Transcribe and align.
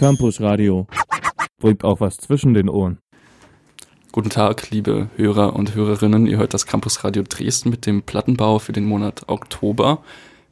Campus 0.00 0.40
Radio. 0.40 0.86
Bringt 1.58 1.84
auch 1.84 2.00
was 2.00 2.16
zwischen 2.16 2.54
den 2.54 2.70
Ohren. 2.70 2.96
Guten 4.12 4.30
Tag, 4.30 4.70
liebe 4.70 5.10
Hörer 5.16 5.54
und 5.54 5.74
Hörerinnen. 5.74 6.26
Ihr 6.26 6.38
hört 6.38 6.54
das 6.54 6.64
Campus 6.64 7.04
Radio 7.04 7.22
Dresden 7.22 7.68
mit 7.68 7.84
dem 7.84 8.00
Plattenbau 8.00 8.60
für 8.60 8.72
den 8.72 8.86
Monat 8.86 9.24
Oktober. 9.26 10.02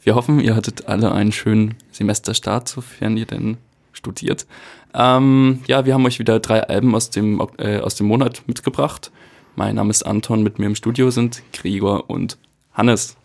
Wir 0.03 0.17
hoffen, 0.17 0.39
ihr 0.39 0.55
hattet 0.55 0.87
alle 0.87 1.13
einen 1.13 1.33
schönen 1.33 1.77
Semesterstart, 1.93 2.69
sofern 2.69 3.17
ihr 3.17 3.25
denn 3.25 3.57
studiert. 3.93 4.47
Ähm, 4.93 5.61
ja, 5.67 5.87
wir 5.87 5.95
haben 5.95 6.05
euch 6.05 6.19
wieder 6.19 6.41
drei 6.41 6.63
Alben 6.65 6.95
aus 6.95 7.09
dem, 7.09 7.41
äh, 7.57 7.79
aus 7.79 7.95
dem 7.95 8.07
Monat 8.07 8.43
mitgebracht. 8.47 9.11
Mein 9.57 9.77
Name 9.77 9.89
ist 9.89 10.03
Anton, 10.03 10.43
mit 10.43 10.59
mir 10.59 10.67
im 10.67 10.75
Studio 10.75 11.11
sind 11.11 11.43
Gregor 11.55 12.11
und 12.11 12.37
Hannes. 12.75 13.17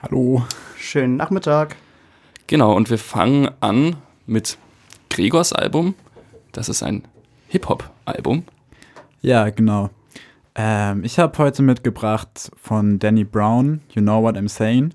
Hallo. 0.00 0.46
Schönen 0.78 1.16
Nachmittag. 1.18 1.76
Genau, 2.46 2.74
und 2.74 2.88
wir 2.88 2.98
fangen 2.98 3.50
an 3.60 3.96
mit 4.24 4.56
Gregors 5.10 5.52
Album. 5.52 5.94
Das 6.52 6.68
ist 6.68 6.82
ein 6.82 7.02
Hip-Hop-Album. 7.48 8.44
Ja, 9.22 9.50
genau. 9.50 9.90
Ähm, 10.54 11.04
ich 11.04 11.18
habe 11.18 11.36
heute 11.38 11.62
mitgebracht 11.62 12.50
von 12.56 12.98
Danny 12.98 13.24
Brown, 13.24 13.80
You 13.92 14.02
Know 14.02 14.22
What 14.22 14.36
I'm 14.36 14.48
Saying. 14.48 14.94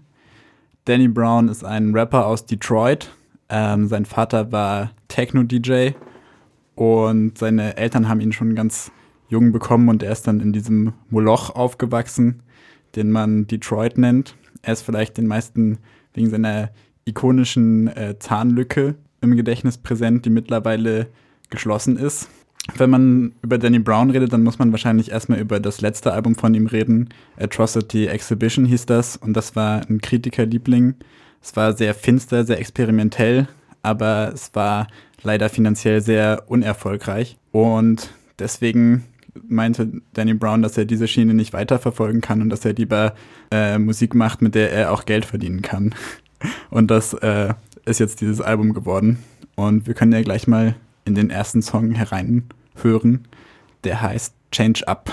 Danny 0.85 1.07
Brown 1.07 1.49
ist 1.49 1.63
ein 1.63 1.93
Rapper 1.93 2.25
aus 2.25 2.45
Detroit. 2.45 3.11
Ähm, 3.49 3.87
sein 3.87 4.05
Vater 4.05 4.51
war 4.51 4.91
Techno-DJ 5.07 5.91
und 6.75 7.37
seine 7.37 7.77
Eltern 7.77 8.09
haben 8.09 8.21
ihn 8.21 8.31
schon 8.31 8.55
ganz 8.55 8.91
jung 9.29 9.51
bekommen 9.51 9.89
und 9.89 10.03
er 10.03 10.11
ist 10.11 10.27
dann 10.27 10.39
in 10.39 10.53
diesem 10.53 10.93
Moloch 11.09 11.51
aufgewachsen, 11.51 12.41
den 12.95 13.11
man 13.11 13.47
Detroit 13.47 13.97
nennt. 13.97 14.35
Er 14.61 14.73
ist 14.73 14.81
vielleicht 14.81 15.17
den 15.17 15.27
meisten 15.27 15.77
wegen 16.13 16.29
seiner 16.29 16.69
ikonischen 17.05 17.87
äh, 17.87 18.17
Zahnlücke 18.19 18.95
im 19.21 19.35
Gedächtnis 19.35 19.77
präsent, 19.77 20.25
die 20.25 20.29
mittlerweile 20.29 21.07
geschlossen 21.49 21.97
ist. 21.97 22.29
Wenn 22.75 22.89
man 22.89 23.33
über 23.41 23.57
Danny 23.57 23.79
Brown 23.79 24.11
redet, 24.11 24.33
dann 24.33 24.43
muss 24.43 24.59
man 24.59 24.71
wahrscheinlich 24.71 25.11
erstmal 25.11 25.39
über 25.39 25.59
das 25.59 25.81
letzte 25.81 26.13
Album 26.13 26.35
von 26.35 26.53
ihm 26.53 26.67
reden. 26.67 27.09
Atrocity 27.37 28.07
Exhibition 28.07 28.65
hieß 28.65 28.85
das 28.85 29.17
und 29.17 29.33
das 29.33 29.55
war 29.55 29.81
ein 29.89 29.99
Kritikerliebling. 29.99 30.95
Es 31.41 31.55
war 31.55 31.73
sehr 31.75 31.95
finster, 31.95 32.45
sehr 32.45 32.59
experimentell, 32.59 33.47
aber 33.81 34.31
es 34.33 34.51
war 34.53 34.87
leider 35.23 35.49
finanziell 35.49 36.01
sehr 36.01 36.43
unerfolgreich. 36.47 37.37
Und 37.51 38.11
deswegen 38.37 39.05
meinte 39.47 40.01
Danny 40.13 40.33
Brown, 40.33 40.61
dass 40.61 40.77
er 40.77 40.85
diese 40.85 41.07
Schiene 41.07 41.33
nicht 41.33 41.53
weiterverfolgen 41.53 42.21
kann 42.21 42.41
und 42.41 42.49
dass 42.49 42.65
er 42.65 42.73
lieber 42.73 43.15
äh, 43.49 43.79
Musik 43.79 44.13
macht, 44.13 44.41
mit 44.41 44.55
der 44.55 44.71
er 44.71 44.91
auch 44.91 45.05
Geld 45.05 45.25
verdienen 45.25 45.61
kann. 45.61 45.95
Und 46.71 46.89
das 46.89 47.13
äh, 47.13 47.53
ist 47.85 47.99
jetzt 47.99 48.21
dieses 48.21 48.41
Album 48.41 48.73
geworden. 48.73 49.23
Und 49.55 49.87
wir 49.87 49.93
können 49.93 50.11
ja 50.11 50.21
gleich 50.21 50.47
mal 50.47 50.75
in 51.05 51.15
den 51.15 51.29
ersten 51.29 51.61
Song 51.61 51.91
hereinhören. 51.91 53.27
Der 53.83 54.01
heißt 54.01 54.33
Change 54.51 54.87
Up. 54.87 55.11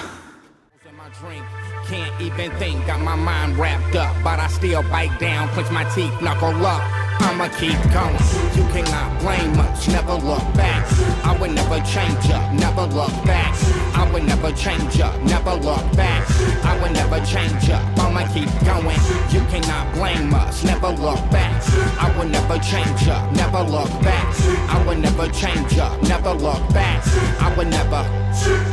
Can't 1.89 2.21
even 2.21 2.51
think, 2.59 2.87
got 2.87 3.01
my 3.01 3.17
mind 3.17 3.59
wrapped 3.59 3.97
up, 3.97 4.15
but 4.23 4.39
I 4.39 4.47
still 4.49 4.83
bite 4.91 5.19
down, 5.19 5.49
clench 5.55 5.71
my 5.71 5.85
teeth, 5.95 6.13
knuckle 6.21 6.67
up. 6.67 6.83
I'ma 7.21 7.49
keep 7.59 7.79
going. 7.93 8.19
You 8.57 8.65
cannot 8.73 9.21
blame 9.21 9.59
us, 9.61 9.89
never 9.89 10.15
look 10.15 10.43
back. 10.55 10.87
I 11.25 11.37
would 11.39 11.53
never 11.53 11.81
change 11.81 12.31
up, 12.31 12.53
never 12.53 12.83
look 12.83 13.13
back. 13.25 13.55
I 13.95 14.11
would 14.13 14.25
never 14.25 14.53
change 14.53 15.01
up, 15.01 15.21
never 15.23 15.55
look 15.55 15.85
back. 15.97 16.29
I 16.65 16.79
would 16.81 16.93
never 16.93 17.25
change 17.25 17.71
up, 17.71 17.83
I'ma 17.99 18.27
keep 18.33 18.51
going. 18.65 19.01
You 19.31 19.41
cannot 19.51 19.95
blame 19.95 20.35
us, 20.35 20.65
never 20.65 20.89
look 20.89 21.21
back. 21.31 21.63
I 21.99 22.15
would 22.19 22.31
never 22.31 22.59
change 22.59 23.09
up, 23.09 23.33
never 23.35 23.63
look 23.63 23.91
back. 24.03 24.27
I 24.69 24.85
would 24.87 24.99
never 24.99 25.29
change 25.29 25.79
up, 25.79 26.01
never 26.03 26.33
look 26.35 26.63
back. 26.73 27.07
I 27.41 27.55
would 27.57 27.69
never. 27.69 28.05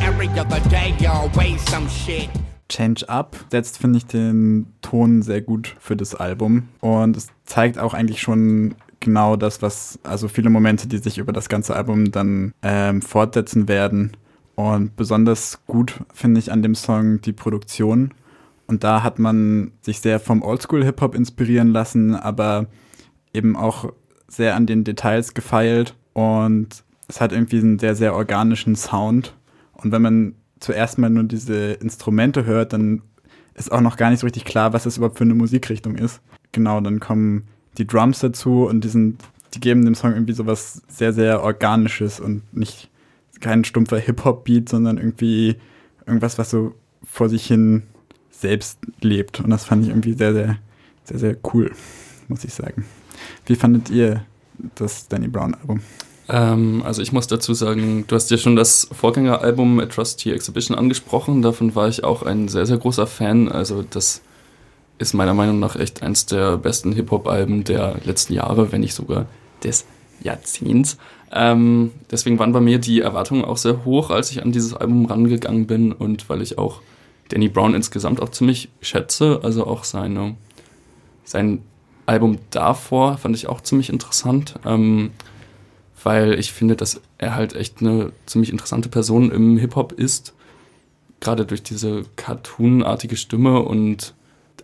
Every 0.02 0.30
other 0.30 0.60
day, 0.70 0.96
always 1.08 1.62
some 1.70 1.88
shit. 1.88 2.30
Change 2.70 3.08
Up 3.10 3.38
setzt, 3.52 3.78
finde 3.78 3.98
ich, 3.98 4.06
den 4.06 4.68
Ton 4.82 5.22
sehr 5.22 5.42
gut 5.42 5.76
für 5.80 5.96
das 5.96 6.16
Album. 6.16 6.70
Und 6.82 7.16
es 7.16 7.28
zeigt 7.46 7.78
auch 7.78 7.94
eigentlich 7.94 8.22
schon 8.22 8.76
genau 9.00 9.36
das, 9.36 9.62
was, 9.62 10.00
also 10.04 10.28
viele 10.28 10.50
Momente, 10.50 10.88
die 10.88 10.98
sich 10.98 11.18
über 11.18 11.32
das 11.32 11.50
ganze 11.50 11.76
Album 11.76 12.12
dann 12.12 12.54
ähm, 12.64 13.02
fortsetzen 13.02 13.68
werden. 13.68 14.18
Und 14.56 14.96
besonders 14.96 15.60
gut 15.68 16.00
finde 16.14 16.40
ich 16.40 16.52
an 16.52 16.64
dem 16.64 16.76
Song 16.76 17.22
die 17.22 17.34
Produktion. 17.34 18.12
Und 18.68 18.84
da 18.84 19.04
hat 19.04 19.20
man 19.20 19.72
sich 19.82 20.00
sehr 20.00 20.20
vom 20.20 20.42
Oldschool-Hip-Hop 20.42 21.14
inspirieren 21.14 21.68
lassen, 21.72 22.16
aber 22.16 22.66
eben 23.34 23.56
auch 23.56 23.94
sehr 24.28 24.56
an 24.56 24.66
den 24.66 24.84
Details 24.84 25.34
gefeilt. 25.34 25.96
Und 26.14 26.84
es 27.08 27.22
hat 27.22 27.32
irgendwie 27.32 27.60
einen 27.60 27.78
sehr, 27.78 27.96
sehr 27.96 28.16
organischen 28.16 28.76
Sound. 28.76 29.36
Und 29.74 29.92
wenn 29.92 30.02
man 30.02 30.36
zuerst 30.60 30.98
mal 30.98 31.10
nur 31.10 31.24
diese 31.24 31.74
Instrumente 31.74 32.46
hört, 32.46 32.74
dann 32.74 33.02
ist 33.56 33.72
auch 33.72 33.82
noch 33.82 33.98
gar 33.98 34.10
nicht 34.10 34.20
so 34.20 34.28
richtig 34.28 34.46
klar, 34.46 34.74
was 34.74 34.84
das 34.84 34.98
überhaupt 34.98 35.18
für 35.18 35.24
eine 35.24 35.34
Musikrichtung 35.34 35.96
ist. 35.96 36.22
Genau, 36.52 36.82
dann 36.82 37.00
kommen 37.00 37.48
die 37.78 37.88
Drums 37.88 38.20
dazu 38.20 38.66
und 38.66 38.84
die, 38.84 38.90
sind, 38.90 39.22
die 39.54 39.60
geben 39.60 39.86
dem 39.86 39.96
Song 39.96 40.14
irgendwie 40.14 40.34
sowas 40.34 40.82
sehr, 40.88 41.14
sehr 41.14 41.42
Organisches 41.42 42.20
und 42.20 42.42
nicht 42.54 42.90
kein 43.42 43.64
stumpfer 43.64 44.00
Hip-Hop-Beat, 44.00 44.70
sondern 44.70 44.98
irgendwie 44.98 45.58
irgendwas, 46.06 46.38
was 46.38 46.50
so 46.50 46.74
vor 47.04 47.30
sich 47.30 47.46
hin 47.46 47.84
selbst 48.32 48.80
lebt. 49.02 49.40
Und 49.40 49.50
das 49.50 49.66
fand 49.66 49.84
ich 49.84 49.90
irgendwie 49.90 50.14
sehr, 50.14 50.34
sehr, 50.34 50.58
sehr, 51.04 51.20
sehr 51.20 51.38
cool, 51.54 51.72
muss 52.28 52.44
ich 52.44 52.54
sagen. 52.54 52.86
Wie 53.46 53.56
fandet 53.56 53.90
ihr 53.90 54.26
das 54.76 55.08
Danny 55.08 55.28
Brown-Album? 55.28 55.82
Ähm, 56.28 56.82
also 56.86 57.02
ich 57.02 57.12
muss 57.12 57.28
dazu 57.28 57.54
sagen, 57.54 58.06
du 58.08 58.16
hast 58.16 58.32
ja 58.32 58.38
schon 58.38 58.56
das 58.56 58.88
Vorgängeralbum 58.92 59.80
Atrocity 59.80 60.32
Exhibition 60.32 60.78
angesprochen. 60.78 61.42
Davon 61.42 61.76
war 61.76 61.88
ich 61.88 62.04
auch 62.04 62.24
ein 62.24 62.48
sehr, 62.48 62.66
sehr 62.66 62.78
großer 62.78 63.08
Fan. 63.08 63.52
Also 63.52 63.84
das 63.84 64.22
ist 64.98 65.14
meiner 65.14 65.34
Meinung 65.34 65.60
nach 65.60 65.76
echt 65.76 66.02
eins 66.02 66.26
der 66.26 66.58
besten 66.58 66.94
Hip-Hop-Alben 66.94 67.64
der 67.64 67.96
letzten 68.06 68.34
Jahre, 68.34 68.72
wenn 68.72 68.82
nicht 68.82 68.94
sogar 68.94 69.26
des 69.64 69.86
Jahrzehnts. 70.22 70.98
Ähm, 71.32 71.92
deswegen 72.10 72.40
waren 72.40 72.54
bei 72.54 72.62
mir 72.62 72.80
die 72.80 73.02
Erwartungen 73.02 73.44
auch 73.44 73.58
sehr 73.58 73.84
hoch, 73.84 74.10
als 74.10 74.32
ich 74.32 74.42
an 74.42 74.52
dieses 74.52 74.74
Album 74.74 75.06
rangegangen 75.06 75.68
bin 75.68 75.92
und 75.92 76.30
weil 76.30 76.42
ich 76.42 76.58
auch 76.58 76.82
Danny 77.30 77.50
Brown 77.50 77.74
insgesamt 77.74 78.22
auch 78.22 78.30
ziemlich 78.30 78.70
schätze, 78.82 79.42
also 79.44 79.66
auch 79.66 79.84
seine, 79.84 80.36
sein 81.24 81.64
Album 82.06 82.38
davor 82.52 83.18
fand 83.18 83.36
ich 83.36 83.48
auch 83.48 83.62
ziemlich 83.62 83.90
interessant. 83.90 84.56
Ähm, 84.66 85.12
weil 86.06 86.38
ich 86.38 86.54
finde, 86.54 86.76
dass 86.76 87.02
er 87.18 87.36
halt 87.36 87.56
echt 87.56 87.82
eine 87.82 88.12
ziemlich 88.28 88.52
interessante 88.52 88.90
Person 88.90 89.32
im 89.32 89.58
Hip-Hop 89.58 89.92
ist. 89.92 90.36
Gerade 91.20 91.48
durch 91.48 91.64
diese 91.64 92.04
cartoonartige 92.16 93.18
Stimme 93.18 93.62
und 93.62 94.14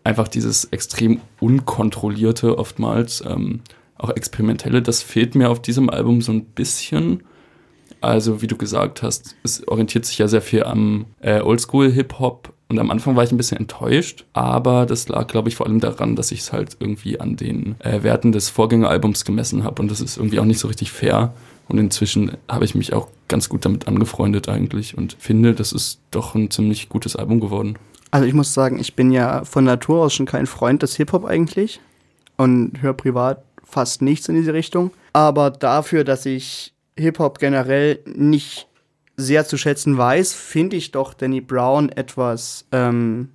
einfach 0.04 0.28
dieses 0.28 0.66
extrem 0.66 1.20
unkontrollierte, 1.40 2.60
oftmals 2.60 3.24
ähm, 3.28 3.62
auch 3.98 4.12
experimentelle, 4.12 4.84
das 4.84 5.02
fehlt 5.02 5.34
mir 5.34 5.50
auf 5.50 5.60
diesem 5.64 5.90
Album 5.90 6.22
so 6.22 6.32
ein 6.32 6.46
bisschen. 6.46 7.24
Also, 8.02 8.44
wie 8.44 8.48
du 8.48 8.56
gesagt 8.56 9.02
hast, 9.02 9.36
es 9.44 9.68
orientiert 9.68 10.06
sich 10.06 10.20
ja 10.20 10.28
sehr 10.28 10.42
viel 10.44 10.64
am 10.64 11.08
äh, 11.22 11.42
Oldschool-Hip-Hop 11.42 12.54
und 12.72 12.80
am 12.80 12.90
Anfang 12.90 13.18
war 13.18 13.24
ich 13.26 13.32
ein 13.34 13.38
bisschen 13.38 13.58
enttäuscht, 13.58 14.24
aber 14.32 14.86
das 14.86 15.10
lag, 15.10 15.28
glaube 15.28 15.50
ich, 15.50 15.58
vor 15.58 15.66
allem 15.66 15.82
daran, 15.82 16.16
dass 16.16 16.32
ich 16.32 16.40
es 16.40 16.54
halt 16.54 16.78
irgendwie 16.80 17.20
an 17.20 17.36
den 17.36 17.76
äh, 17.80 18.02
Werten 18.02 18.32
des 18.32 18.48
Vorgängeralbums 18.48 19.26
gemessen 19.26 19.66
habe 19.66 19.82
und 19.82 19.92
das 19.92 20.00
ist 20.00 20.16
irgendwie 20.16 20.40
auch 20.40 20.46
nicht 20.46 20.60
so 20.60 20.70
richtig 20.70 20.90
fair. 20.90 21.34
Und 21.68 21.80
inzwischen 21.80 22.38
habe 22.48 22.64
ich 22.64 22.74
mich 22.74 22.94
auch 22.94 23.10
ganz 23.28 23.50
gut 23.50 23.66
damit 23.66 23.90
angefreundet 23.90 24.48
eigentlich 24.48 24.98
und 24.98 25.18
finde, 25.20 25.54
das 25.54 25.74
ist 25.74 26.00
doch 26.12 26.34
ein 26.34 26.50
ziemlich 26.50 26.88
gutes 26.88 27.18
Album 27.18 27.42
geworden. 27.42 27.78
Also 28.10 28.26
ich 28.26 28.34
muss 28.34 28.54
sagen, 28.54 28.80
ich 28.80 28.96
bin 28.96 29.12
ja 29.12 29.44
von 29.44 29.66
Natur 29.66 30.06
aus 30.06 30.14
schon 30.14 30.26
kein 30.26 30.46
Freund 30.46 30.82
des 30.82 30.96
Hip-Hop 30.96 31.26
eigentlich 31.26 31.82
und 32.38 32.82
höre 32.82 32.94
privat 32.94 33.44
fast 33.66 34.02
nichts 34.02 34.30
in 34.30 34.36
diese 34.36 34.54
Richtung. 34.54 34.92
Aber 35.12 35.50
dafür, 35.52 36.06
dass 36.06 36.26
ich 36.26 36.74
Hip-Hop 36.98 37.40
generell 37.40 38.00
nicht 38.06 38.68
sehr 39.18 39.46
zu 39.46 39.58
schätzen 39.58 39.98
weiß, 39.98 40.34
finde 40.34 40.78
ich 40.78 40.92
doch 40.92 41.14
Danny 41.14 41.42
Brown 41.42 41.90
etwas, 41.90 42.66
ähm, 42.72 43.30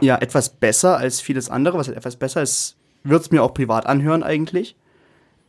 ja, 0.00 0.16
etwas 0.16 0.50
besser 0.50 0.96
als 0.96 1.20
vieles 1.20 1.50
andere. 1.50 1.78
Was 1.78 1.88
halt 1.88 1.96
etwas 1.96 2.16
besser 2.16 2.42
ist, 2.42 2.76
wird 3.04 3.22
es 3.22 3.30
mir 3.30 3.42
auch 3.42 3.54
privat 3.54 3.86
anhören 3.86 4.22
eigentlich. 4.22 4.76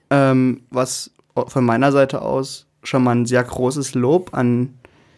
Ähm, 0.10 0.62
was 0.69 1.12
von 1.48 1.63
meiner 1.63 1.92
Seite 1.92 2.22
aus 2.22 2.68
schon 2.83 3.04
mal 3.04 3.16
ein 3.16 3.25
sehr 3.25 3.44
großes 3.44 3.95
Lob 3.95 4.33
an 4.33 4.78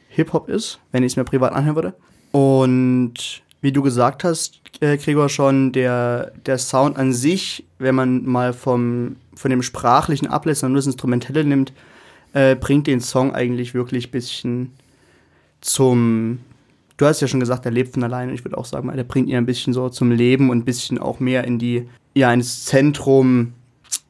Hip-Hop 0.09 0.49
ist, 0.49 0.79
wenn 0.91 1.03
ich 1.03 1.13
es 1.13 1.17
mir 1.17 1.23
privat 1.23 1.53
anhören 1.53 1.75
würde. 1.75 1.93
Und 2.31 3.43
wie 3.61 3.71
du 3.71 3.81
gesagt 3.81 4.23
hast, 4.23 4.61
äh, 4.81 4.97
Gregor, 4.97 5.29
schon 5.29 5.71
der, 5.71 6.31
der 6.45 6.57
Sound 6.57 6.97
an 6.97 7.13
sich, 7.13 7.65
wenn 7.79 7.95
man 7.95 8.25
mal 8.25 8.53
vom, 8.53 9.15
von 9.35 9.49
dem 9.49 9.63
sprachlichen 9.63 10.27
ablässt 10.27 10.63
und 10.63 10.71
nur 10.71 10.79
das 10.79 10.87
Instrumentelle 10.87 11.43
nimmt, 11.43 11.73
äh, 12.33 12.55
bringt 12.55 12.87
den 12.87 12.99
Song 12.99 13.33
eigentlich 13.33 13.73
wirklich 13.73 14.07
ein 14.07 14.11
bisschen 14.11 14.71
zum. 15.61 16.39
Du 16.97 17.05
hast 17.05 17.21
ja 17.21 17.27
schon 17.27 17.39
gesagt, 17.39 17.65
er 17.65 17.71
lebt 17.71 17.93
von 17.93 18.03
alleine. 18.03 18.33
Ich 18.33 18.45
würde 18.45 18.57
auch 18.57 18.65
sagen, 18.65 18.89
er 18.89 19.03
bringt 19.03 19.27
ihn 19.27 19.35
ein 19.35 19.45
bisschen 19.45 19.73
so 19.73 19.89
zum 19.89 20.11
Leben 20.11 20.49
und 20.49 20.59
ein 20.59 20.65
bisschen 20.65 20.99
auch 20.99 21.19
mehr 21.19 21.43
in 21.43 21.57
die, 21.57 21.89
ja, 22.13 22.31
ins 22.31 22.65
Zentrum 22.65 23.53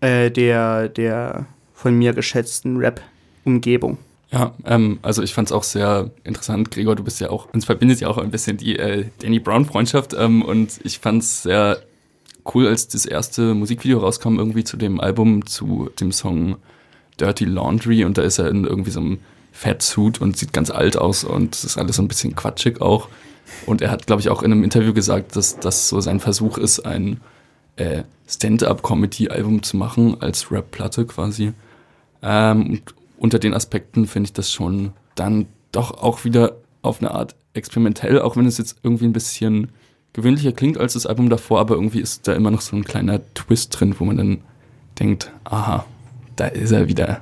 äh, 0.02 0.30
der, 0.30 0.90
der 0.90 1.46
von 1.74 1.98
mir 1.98 2.14
geschätzten 2.14 2.78
Rap, 2.78 3.02
Umgebung. 3.46 3.98
Ja, 4.32 4.54
ähm, 4.66 5.00
also 5.02 5.22
ich 5.22 5.34
fand 5.34 5.50
es 5.50 5.52
auch 5.52 5.64
sehr 5.64 6.10
interessant. 6.24 6.72
Gregor, 6.72 6.96
du 6.96 7.04
bist 7.04 7.22
ja 7.22 7.30
auch, 7.30 7.54
uns 7.54 7.66
verbindet 7.66 8.02
ja 8.02 8.08
auch 8.08 8.18
ein 8.18 8.32
bisschen 8.32 8.58
die 8.58 8.78
äh, 8.78 9.06
Danny 9.20 9.40
Brown-Freundschaft 9.40 10.14
ähm, 10.18 10.42
und 10.42 10.80
ich 10.84 11.00
fand 11.00 11.22
es 11.22 11.44
sehr 11.44 11.82
cool, 12.54 12.68
als 12.68 12.88
das 12.88 13.06
erste 13.06 13.54
Musikvideo 13.54 14.00
rauskam, 14.00 14.40
irgendwie 14.40 14.64
zu 14.64 14.76
dem 14.76 15.00
Album, 15.00 15.46
zu 15.46 15.90
dem 16.00 16.12
Song 16.12 16.58
Dirty 17.20 17.46
Laundry 17.46 18.06
und 18.06 18.18
da 18.18 18.22
ist 18.24 18.40
er 18.40 18.50
in 18.50 18.66
irgendwie 18.66 18.92
so 18.92 19.00
einem 19.00 19.20
Fatsuit 19.52 20.20
und 20.20 20.38
sieht 20.38 20.54
ganz 20.54 20.70
alt 20.70 20.98
aus 20.98 21.24
und 21.24 21.56
es 21.56 21.64
ist 21.64 21.78
alles 21.78 21.98
so 21.98 22.02
ein 22.02 22.08
bisschen 22.08 22.36
quatschig 22.36 22.82
auch. 22.82 23.10
Und 23.66 23.82
er 23.82 23.92
hat, 23.92 24.08
glaube 24.08 24.22
ich, 24.22 24.30
auch 24.30 24.42
in 24.42 24.52
einem 24.52 24.64
Interview 24.64 24.94
gesagt, 24.94 25.36
dass 25.36 25.60
das 25.60 25.90
so 25.90 26.02
sein 26.02 26.20
Versuch 26.20 26.58
ist, 26.58 26.80
ein 26.80 27.20
äh, 27.76 28.04
Stand-up-Comedy-Album 28.28 29.64
zu 29.64 29.78
machen, 29.78 30.22
als 30.22 30.52
Rap-Platte 30.52 31.06
quasi. 31.06 31.54
Ähm, 32.22 32.70
und 32.70 32.82
unter 33.18 33.40
den 33.40 33.54
Aspekten 33.54 34.08
finde 34.08 34.28
ich 34.28 34.34
das 34.34 34.52
schon 34.52 34.94
dann 35.16 35.46
doch 35.72 36.02
auch 36.02 36.24
wieder 36.24 36.58
auf 36.82 37.00
eine 37.00 37.12
Art 37.12 37.36
experimentell, 37.54 38.20
auch 38.22 38.36
wenn 38.36 38.46
es 38.46 38.58
jetzt 38.58 38.78
irgendwie 38.84 39.06
ein 39.06 39.14
bisschen 39.14 39.70
gewöhnlicher 40.14 40.52
klingt 40.52 40.78
als 40.78 40.94
das 40.94 41.06
Album 41.06 41.30
davor, 41.30 41.60
aber 41.60 41.76
irgendwie 41.76 42.00
ist 42.00 42.28
da 42.28 42.34
immer 42.34 42.52
noch 42.52 42.62
so 42.62 42.76
ein 42.76 42.84
kleiner 42.84 43.22
Twist 43.34 43.80
drin, 43.80 43.96
wo 43.98 44.06
man 44.06 44.18
dann 44.18 44.42
denkt, 45.00 45.32
aha, 45.44 45.86
da 46.36 46.48
ist 46.48 46.72
er 46.72 46.88
wieder. 46.88 47.22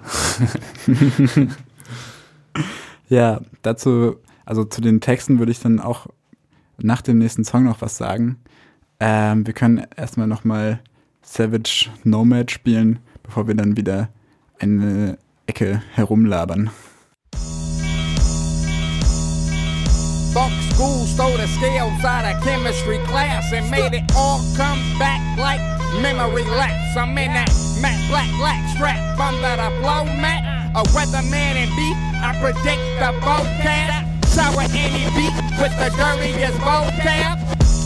ja, 3.09 3.41
dazu, 3.61 4.17
also 4.45 4.63
zu 4.63 4.81
den 4.81 5.01
Texten 5.01 5.39
würde 5.39 5.51
ich 5.51 5.59
dann 5.59 5.79
auch 5.79 6.07
nach 6.77 7.01
dem 7.01 7.17
nächsten 7.17 7.43
Song 7.43 7.63
noch 7.63 7.81
was 7.81 7.97
sagen. 7.97 8.37
Ähm, 8.99 9.45
wir 9.45 9.53
können 9.53 9.85
erstmal 9.95 10.27
nochmal 10.27 10.79
Savage 11.21 11.89
Nomad 12.03 12.51
spielen, 12.51 12.99
bevor 13.23 13.47
wir 13.47 13.55
dann 13.55 13.77
wieder 13.77 14.09
eine 14.59 15.17
Ecke 15.47 15.81
herumlabern. 15.93 16.69
Fuck 20.33 20.51
school, 20.71 21.05
stole 21.07 21.37
the 21.37 21.47
scales 21.47 22.05
out 22.05 22.23
of 22.23 22.41
chemistry 22.43 22.99
class 23.05 23.51
and 23.51 23.69
made 23.69 23.93
it 23.93 24.03
all 24.15 24.39
come 24.55 24.79
back 24.97 25.19
like 25.37 25.59
memory 26.01 26.43
lapse. 26.45 26.95
I'm 26.95 27.17
in 27.17 27.33
that 27.33 27.51
matte 27.81 27.99
black 28.07 28.29
black 28.37 28.70
strap 28.81 29.19
under 29.19 29.53
the 29.61 29.69
blow 29.79 30.03
mat. 30.17 30.41
A 30.73 30.81
weatherman 30.89 31.53
in 31.53 31.69
beef, 31.77 31.97
I 32.17 32.33
predict 32.41 32.81
the 32.97 33.13
vocab. 33.21 34.25
Sour 34.25 34.65
any 34.73 35.05
beat 35.13 35.35
with 35.61 35.73
the 35.77 35.93
dirtiest 35.93 36.57
vocab. 36.65 37.37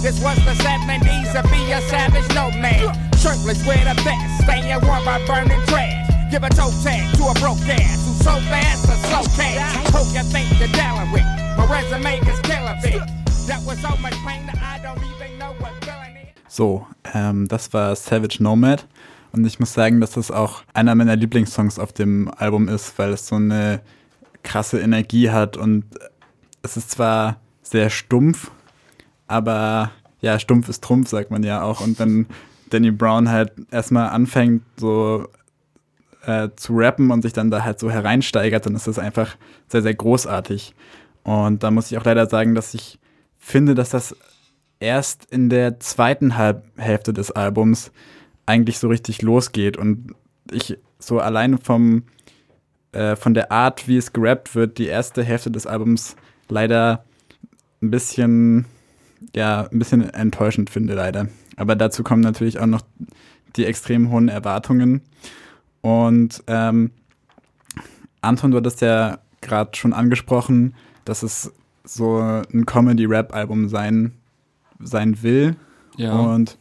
This 0.01 0.15
was 0.23 0.37
the 0.47 0.55
70s 0.63 1.35
to 1.35 1.41
be 1.51 1.71
a 1.73 1.81
savage 1.91 2.29
nomad. 2.31 2.95
Shirtless 3.19 3.59
with 3.67 3.91
a 3.91 3.95
vest, 4.07 4.43
staying 4.43 4.71
warm 4.87 5.03
by 5.03 5.19
burning 5.27 5.59
trash. 5.67 6.07
Give 6.31 6.43
a 6.43 6.49
toe 6.49 6.71
tag 6.83 7.03
to 7.17 7.23
a 7.27 7.33
broke 7.43 7.59
ass 7.67 7.99
who's 8.05 8.19
so 8.23 8.39
fast 8.47 8.87
a 8.87 8.95
slow 9.07 9.23
cash. 9.35 9.75
Hope 9.91 10.07
you 10.15 10.23
think 10.31 10.47
you're 10.59 10.71
dealing 10.79 11.11
with. 11.11 11.27
My 11.57 11.65
resume 11.67 12.19
is 12.23 12.39
killer 12.47 12.77
bit. 12.81 13.03
That 13.47 13.61
was 13.67 13.79
so 13.81 13.91
much 13.97 14.15
pain 14.23 14.45
that 14.47 14.59
I 14.63 14.79
don't 14.79 15.03
even 15.03 15.37
know 15.39 15.51
what 15.59 15.73
feeling 15.83 16.15
is. 16.15 16.53
So, 16.53 16.87
um, 17.13 17.43
ähm, 17.43 17.47
das 17.49 17.73
war 17.73 17.95
Savage 17.95 18.39
Nomad. 18.39 18.85
Und 19.35 19.45
ich 19.45 19.59
muss 19.59 19.73
sagen, 19.73 19.99
dass 19.99 20.11
das 20.11 20.31
auch 20.31 20.63
einer 20.73 20.95
meiner 20.95 21.17
Lieblingssongs 21.17 21.77
auf 21.77 21.91
dem 21.91 22.31
Album 22.37 22.69
ist, 22.69 22.97
weil 22.97 23.11
es 23.11 23.27
so 23.27 23.35
eine 23.35 23.81
krasse 24.43 24.79
Energie 24.79 25.29
hat 25.29 25.57
und 25.57 25.83
es 26.61 26.77
ist 26.77 26.91
zwar 26.91 27.41
sehr 27.61 27.89
stumpf, 27.89 28.51
aber 29.27 29.91
ja, 30.21 30.39
stumpf 30.39 30.69
ist 30.69 30.83
Trumpf, 30.83 31.09
sagt 31.09 31.31
man 31.31 31.43
ja 31.43 31.63
auch. 31.63 31.81
Und 31.81 31.99
wenn 31.99 32.27
Danny 32.69 32.91
Brown 32.91 33.29
halt 33.29 33.51
erstmal 33.71 34.09
anfängt, 34.09 34.63
so 34.77 35.27
äh, 36.25 36.49
zu 36.55 36.73
rappen 36.77 37.11
und 37.11 37.21
sich 37.21 37.33
dann 37.33 37.51
da 37.51 37.63
halt 37.63 37.79
so 37.79 37.91
hereinsteigert, 37.91 38.65
dann 38.65 38.75
ist 38.75 38.87
das 38.87 38.99
einfach 38.99 39.35
sehr, 39.67 39.81
sehr 39.81 39.95
großartig. 39.95 40.73
Und 41.23 41.61
da 41.61 41.71
muss 41.71 41.91
ich 41.91 41.97
auch 41.97 42.05
leider 42.05 42.27
sagen, 42.27 42.55
dass 42.55 42.73
ich 42.73 42.99
finde, 43.37 43.75
dass 43.75 43.89
das 43.89 44.15
erst 44.79 45.25
in 45.25 45.49
der 45.49 45.79
zweiten 45.79 46.37
Halb 46.37 46.63
Hälfte 46.77 47.11
des 47.11 47.31
Albums 47.31 47.91
eigentlich 48.45 48.79
so 48.79 48.87
richtig 48.87 49.21
losgeht 49.21 49.77
und 49.77 50.13
ich 50.51 50.77
so 50.99 51.19
alleine 51.19 51.57
vom 51.57 52.03
äh, 52.91 53.15
von 53.15 53.33
der 53.33 53.51
Art, 53.51 53.87
wie 53.87 53.97
es 53.97 54.13
gerappt 54.13 54.55
wird, 54.55 54.77
die 54.77 54.87
erste 54.87 55.23
Hälfte 55.23 55.51
des 55.51 55.67
Albums 55.67 56.15
leider 56.49 57.03
ein 57.81 57.91
bisschen 57.91 58.65
ja, 59.35 59.67
ein 59.71 59.79
bisschen 59.79 60.09
enttäuschend 60.09 60.69
finde 60.69 60.93
leider. 60.93 61.27
Aber 61.57 61.75
dazu 61.75 62.03
kommen 62.03 62.21
natürlich 62.21 62.59
auch 62.59 62.65
noch 62.65 62.81
die 63.55 63.65
extrem 63.65 64.09
hohen 64.11 64.29
Erwartungen. 64.29 65.01
Und 65.81 66.43
ähm, 66.47 66.91
Anton, 68.21 68.51
du 68.51 68.57
hattest 68.57 68.81
ja 68.81 69.19
gerade 69.41 69.75
schon 69.75 69.93
angesprochen, 69.93 70.73
dass 71.05 71.23
es 71.23 71.53
so 71.83 72.17
ein 72.17 72.65
Comedy-Rap-Album 72.65 73.69
sein, 73.69 74.13
sein 74.79 75.21
will. 75.21 75.55
Ja. 75.97 76.13
Und 76.13 76.57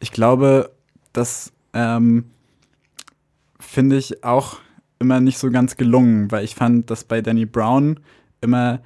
ich 0.00 0.12
glaube, 0.12 0.70
das 1.16 1.52
ähm, 1.72 2.24
finde 3.58 3.96
ich 3.96 4.24
auch 4.24 4.58
immer 4.98 5.20
nicht 5.20 5.38
so 5.38 5.50
ganz 5.50 5.76
gelungen, 5.76 6.30
weil 6.30 6.44
ich 6.44 6.54
fand, 6.54 6.90
dass 6.90 7.04
bei 7.04 7.20
Danny 7.20 7.46
Brown 7.46 8.00
immer 8.40 8.80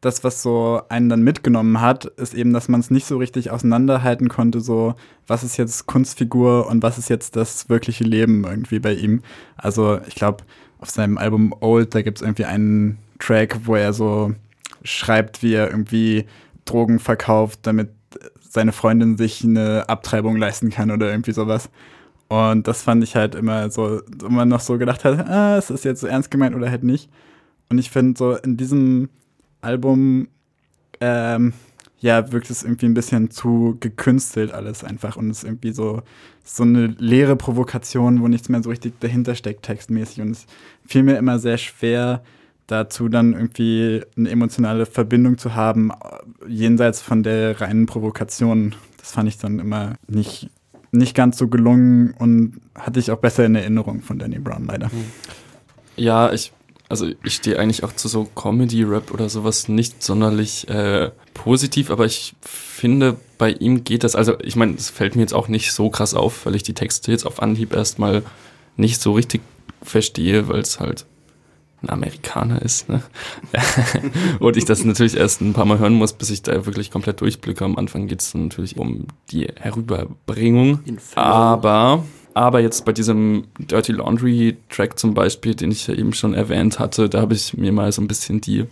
das, 0.00 0.24
was 0.24 0.42
so 0.42 0.80
einen 0.88 1.08
dann 1.08 1.22
mitgenommen 1.22 1.80
hat, 1.80 2.06
ist 2.06 2.32
eben, 2.32 2.52
dass 2.52 2.68
man 2.68 2.80
es 2.80 2.90
nicht 2.90 3.06
so 3.06 3.18
richtig 3.18 3.50
auseinanderhalten 3.50 4.28
konnte, 4.28 4.60
so 4.60 4.94
was 5.26 5.44
ist 5.44 5.58
jetzt 5.58 5.86
Kunstfigur 5.86 6.66
und 6.68 6.82
was 6.82 6.96
ist 6.96 7.10
jetzt 7.10 7.36
das 7.36 7.68
wirkliche 7.68 8.04
Leben 8.04 8.44
irgendwie 8.44 8.78
bei 8.78 8.94
ihm. 8.94 9.22
Also 9.56 10.00
ich 10.08 10.14
glaube, 10.14 10.44
auf 10.78 10.88
seinem 10.90 11.18
Album 11.18 11.54
Old, 11.60 11.94
da 11.94 12.02
gibt 12.02 12.18
es 12.18 12.22
irgendwie 12.22 12.46
einen 12.46 12.98
Track, 13.18 13.60
wo 13.64 13.74
er 13.74 13.92
so 13.92 14.34
schreibt, 14.82 15.42
wie 15.42 15.52
er 15.52 15.70
irgendwie 15.70 16.24
Drogen 16.64 16.98
verkauft, 16.98 17.60
damit 17.64 17.90
seine 18.50 18.72
Freundin 18.72 19.16
sich 19.16 19.44
eine 19.44 19.88
Abtreibung 19.88 20.36
leisten 20.36 20.70
kann 20.70 20.90
oder 20.90 21.08
irgendwie 21.08 21.32
sowas. 21.32 21.70
Und 22.28 22.66
das 22.66 22.82
fand 22.82 23.02
ich 23.04 23.14
halt 23.14 23.34
immer 23.34 23.70
so, 23.70 24.02
man 24.28 24.48
noch 24.48 24.60
so 24.60 24.76
gedacht 24.76 25.04
hat, 25.04 25.28
ah, 25.28 25.56
ist 25.56 25.70
das 25.70 25.84
jetzt 25.84 26.00
so 26.00 26.08
ernst 26.08 26.30
gemeint 26.30 26.54
oder 26.56 26.68
halt 26.68 26.82
nicht. 26.82 27.08
Und 27.68 27.78
ich 27.78 27.90
finde 27.90 28.18
so 28.18 28.36
in 28.36 28.56
diesem 28.56 29.08
Album, 29.60 30.28
ähm, 31.00 31.52
ja, 32.00 32.32
wirkt 32.32 32.50
es 32.50 32.64
irgendwie 32.64 32.86
ein 32.86 32.94
bisschen 32.94 33.30
zu 33.30 33.76
gekünstelt 33.78 34.52
alles 34.52 34.82
einfach 34.82 35.16
und 35.16 35.30
es 35.30 35.38
ist 35.38 35.44
irgendwie 35.44 35.72
so, 35.72 36.02
so 36.42 36.62
eine 36.64 36.86
leere 36.98 37.36
Provokation, 37.36 38.20
wo 38.20 38.28
nichts 38.28 38.48
mehr 38.48 38.62
so 38.62 38.70
richtig 38.70 38.98
dahinter 39.00 39.34
steckt, 39.34 39.62
textmäßig. 39.62 40.22
Und 40.22 40.30
es 40.30 40.46
fiel 40.86 41.04
mir 41.04 41.18
immer 41.18 41.38
sehr 41.38 41.58
schwer, 41.58 42.22
dazu 42.70 43.08
dann 43.08 43.32
irgendwie 43.32 44.02
eine 44.16 44.30
emotionale 44.30 44.86
Verbindung 44.86 45.38
zu 45.38 45.54
haben, 45.54 45.90
jenseits 46.46 47.00
von 47.00 47.22
der 47.22 47.60
reinen 47.60 47.86
Provokation. 47.86 48.74
Das 48.98 49.12
fand 49.12 49.28
ich 49.28 49.38
dann 49.38 49.58
immer 49.58 49.94
nicht, 50.06 50.50
nicht 50.92 51.14
ganz 51.14 51.38
so 51.38 51.48
gelungen 51.48 52.14
und 52.18 52.60
hatte 52.74 53.00
ich 53.00 53.10
auch 53.10 53.18
besser 53.18 53.44
in 53.44 53.54
Erinnerung 53.54 54.02
von 54.02 54.18
Danny 54.18 54.38
Brown 54.38 54.66
leider. 54.66 54.90
Ja, 55.96 56.32
ich, 56.32 56.52
also 56.88 57.08
ich 57.24 57.34
stehe 57.34 57.58
eigentlich 57.58 57.82
auch 57.82 57.92
zu 57.92 58.08
so 58.08 58.24
Comedy-Rap 58.24 59.12
oder 59.12 59.28
sowas 59.28 59.68
nicht 59.68 60.02
sonderlich 60.02 60.68
äh, 60.68 61.10
positiv, 61.34 61.90
aber 61.90 62.04
ich 62.04 62.34
finde, 62.42 63.16
bei 63.38 63.50
ihm 63.50 63.84
geht 63.84 64.04
das, 64.04 64.14
also 64.14 64.38
ich 64.40 64.56
meine, 64.56 64.74
es 64.74 64.90
fällt 64.90 65.16
mir 65.16 65.22
jetzt 65.22 65.34
auch 65.34 65.48
nicht 65.48 65.72
so 65.72 65.90
krass 65.90 66.14
auf, 66.14 66.46
weil 66.46 66.54
ich 66.54 66.62
die 66.62 66.74
Texte 66.74 67.10
jetzt 67.10 67.26
auf 67.26 67.42
Anhieb 67.42 67.74
erstmal 67.74 68.22
nicht 68.76 69.00
so 69.00 69.12
richtig 69.12 69.40
verstehe, 69.82 70.48
weil 70.48 70.60
es 70.60 70.80
halt 70.80 71.06
ein 71.82 71.90
Amerikaner 71.90 72.62
ist. 72.62 72.88
Ne? 72.88 73.02
und 74.40 74.56
ich 74.56 74.64
das 74.64 74.84
natürlich 74.84 75.16
erst 75.16 75.40
ein 75.40 75.52
paar 75.52 75.64
Mal 75.64 75.78
hören 75.78 75.94
muss, 75.94 76.12
bis 76.12 76.30
ich 76.30 76.42
da 76.42 76.66
wirklich 76.66 76.90
komplett 76.90 77.20
durchblicke. 77.20 77.64
Am 77.64 77.78
Anfang 77.78 78.06
geht 78.06 78.20
es 78.20 78.34
natürlich 78.34 78.76
um 78.76 79.06
die 79.30 79.48
Herüberbringung. 79.58 80.80
Aber, 81.14 82.04
aber 82.34 82.60
jetzt 82.60 82.84
bei 82.84 82.92
diesem 82.92 83.44
Dirty 83.58 83.92
Laundry 83.92 84.56
Track 84.68 84.98
zum 84.98 85.14
Beispiel, 85.14 85.54
den 85.54 85.70
ich 85.70 85.86
ja 85.86 85.94
eben 85.94 86.12
schon 86.12 86.34
erwähnt 86.34 86.78
hatte, 86.78 87.08
da 87.08 87.20
habe 87.20 87.34
ich 87.34 87.56
mir 87.56 87.72
mal 87.72 87.90
so 87.92 88.02
ein 88.02 88.08
bisschen 88.08 88.40
die 88.40 88.66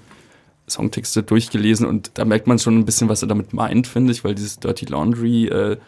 Songtexte 0.68 1.22
durchgelesen 1.22 1.86
und 1.86 2.10
da 2.14 2.24
merkt 2.24 2.46
man 2.46 2.58
schon 2.58 2.78
ein 2.78 2.84
bisschen, 2.84 3.08
was 3.08 3.22
er 3.22 3.28
damit 3.28 3.54
meint, 3.54 3.86
finde 3.86 4.12
ich, 4.12 4.22
weil 4.22 4.34
dieses 4.34 4.58
Dirty 4.58 4.84
Laundry, 4.84 5.46
äh, 5.46 5.78